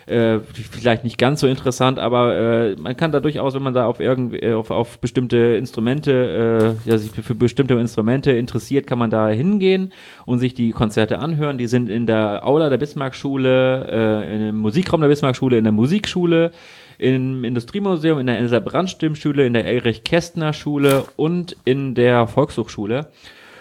Äh, 0.05 0.39
vielleicht 0.39 1.05
nicht 1.05 1.17
ganz 1.17 1.39
so 1.39 1.47
interessant, 1.47 1.97
aber 1.97 2.35
äh, 2.35 2.75
man 2.75 2.97
kann 2.97 3.13
da 3.13 3.21
durchaus, 3.21 3.53
wenn 3.53 3.63
man 3.63 3.73
da 3.73 3.85
auf 3.85 4.01
irgendwie 4.01 4.45
auf, 4.51 4.69
auf 4.69 4.99
bestimmte 4.99 5.37
Instrumente, 5.55 6.75
äh, 6.85 6.89
ja, 6.89 6.97
sich 6.97 7.11
für 7.11 7.35
bestimmte 7.35 7.75
Instrumente 7.75 8.33
interessiert, 8.33 8.85
kann 8.85 8.99
man 8.99 9.09
da 9.09 9.29
hingehen 9.29 9.93
und 10.25 10.39
sich 10.39 10.53
die 10.53 10.71
Konzerte 10.71 11.19
anhören. 11.19 11.57
Die 11.57 11.67
sind 11.67 11.89
in 11.89 12.05
der 12.05 12.45
Aula 12.45 12.69
der 12.69 12.77
Bismarckschule, 12.77 14.25
äh, 14.25 14.37
dem 14.39 14.57
Musikraum 14.57 14.99
der 14.99 15.07
Bismarckschule, 15.07 15.57
in 15.57 15.63
der 15.63 15.73
Musikschule, 15.73 16.51
im 16.97 17.45
Industriemuseum, 17.45 18.19
in 18.19 18.27
der 18.27 18.39
Elsa 18.39 18.59
Brandstimm-Schule, 18.59 19.45
in 19.45 19.53
der 19.53 19.65
Erich-Kästner-Schule 19.65 21.05
und 21.15 21.55
in 21.63 21.95
der 21.95 22.27
Volkshochschule. 22.27 23.07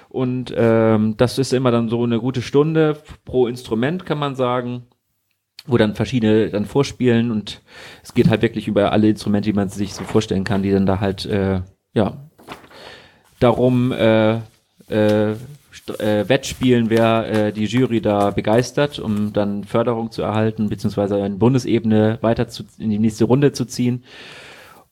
Und 0.09 0.52
ähm, 0.57 1.16
das 1.16 1.38
ist 1.38 1.52
immer 1.52 1.70
dann 1.70 1.88
so 1.88 2.02
eine 2.02 2.18
gute 2.18 2.42
Stunde 2.42 2.98
pro 3.24 3.46
Instrument, 3.46 4.05
kann 4.05 4.18
man 4.18 4.35
sagen, 4.35 4.83
wo 5.66 5.77
dann 5.77 5.94
verschiedene 5.94 6.51
dann 6.51 6.66
vorspielen 6.66 7.31
und 7.31 7.61
es 8.03 8.14
geht 8.14 8.29
halt 8.29 8.42
wirklich 8.42 8.68
über 8.68 8.92
alle 8.92 9.09
Instrumente, 9.09 9.51
die 9.51 9.57
man 9.57 9.68
sich 9.68 9.94
so 9.94 10.05
vorstellen 10.05 10.44
kann, 10.44 10.62
die 10.62 10.72
dann 10.72 10.87
da 10.87 11.01
halt, 11.01 11.25
äh, 11.27 11.61
ja, 11.94 12.16
darum 13.38 13.92
äh, 13.92 14.38
äh, 14.88 15.33
äh, 15.98 16.29
wettspielen, 16.29 16.90
wer 16.90 17.29
äh, 17.29 17.53
die 17.53 17.64
Jury 17.64 18.01
da 18.01 18.31
begeistert, 18.31 18.98
um 18.98 19.33
dann 19.33 19.64
Förderung 19.64 20.11
zu 20.11 20.22
erhalten, 20.22 20.68
beziehungsweise 20.68 21.18
in 21.18 21.38
Bundesebene 21.38 22.18
weiter 22.20 22.48
zu, 22.48 22.64
in 22.79 22.90
die 22.90 22.98
nächste 22.98 23.25
Runde 23.25 23.53
zu 23.53 23.64
ziehen. 23.64 24.05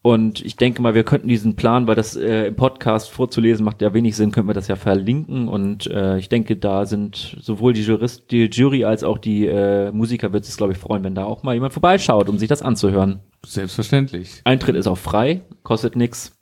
Und 0.02 0.42
ich 0.42 0.56
denke 0.56 0.80
mal, 0.80 0.94
wir 0.94 1.04
könnten 1.04 1.28
diesen 1.28 1.56
Plan, 1.56 1.86
weil 1.86 1.94
das 1.94 2.16
äh, 2.16 2.46
im 2.46 2.56
Podcast 2.56 3.10
vorzulesen 3.10 3.64
macht 3.64 3.82
ja 3.82 3.92
wenig 3.92 4.16
Sinn, 4.16 4.30
könnten 4.30 4.48
wir 4.48 4.54
das 4.54 4.68
ja 4.68 4.76
verlinken. 4.76 5.46
Und 5.46 5.88
äh, 5.88 6.16
ich 6.16 6.30
denke, 6.30 6.56
da 6.56 6.86
sind 6.86 7.36
sowohl 7.40 7.74
die, 7.74 7.82
Jurist, 7.82 8.30
die 8.30 8.46
Jury 8.46 8.84
als 8.84 9.04
auch 9.04 9.18
die 9.18 9.46
äh, 9.46 9.92
Musiker 9.92 10.32
wird 10.32 10.44
es, 10.44 10.56
glaube 10.56 10.72
ich, 10.72 10.78
freuen, 10.78 11.04
wenn 11.04 11.14
da 11.14 11.24
auch 11.24 11.42
mal 11.42 11.52
jemand 11.52 11.74
vorbeischaut, 11.74 12.30
um 12.30 12.38
sich 12.38 12.48
das 12.48 12.62
anzuhören. 12.62 13.20
Selbstverständlich. 13.44 14.40
Eintritt 14.44 14.76
ist 14.76 14.86
auch 14.86 14.98
frei, 14.98 15.42
kostet 15.64 15.96
nix. 15.96 16.32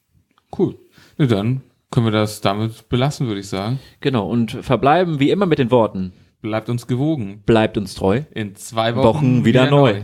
Cool. 0.57 0.77
Na 1.17 1.27
dann 1.27 1.63
können 1.91 2.07
wir 2.07 2.13
das 2.13 2.41
damit 2.41 2.89
belassen, 2.89 3.27
würde 3.27 3.41
ich 3.41 3.49
sagen. 3.49 3.81
Genau, 4.01 4.29
und 4.29 4.53
verbleiben 4.53 5.19
wie 5.19 5.31
immer 5.31 5.47
mit 5.47 5.59
den 5.59 5.73
Worten. 5.73 6.13
Bleibt 6.43 6.69
uns 6.69 6.87
gewogen. 6.87 7.43
Bleibt 7.45 7.77
uns 7.77 7.97
treu. 7.97 8.23
In 8.33 8.55
zwei 8.55 8.95
Wochen, 8.95 9.05
Wochen 9.05 9.45
wieder 9.45 9.69
neu. 9.69 10.03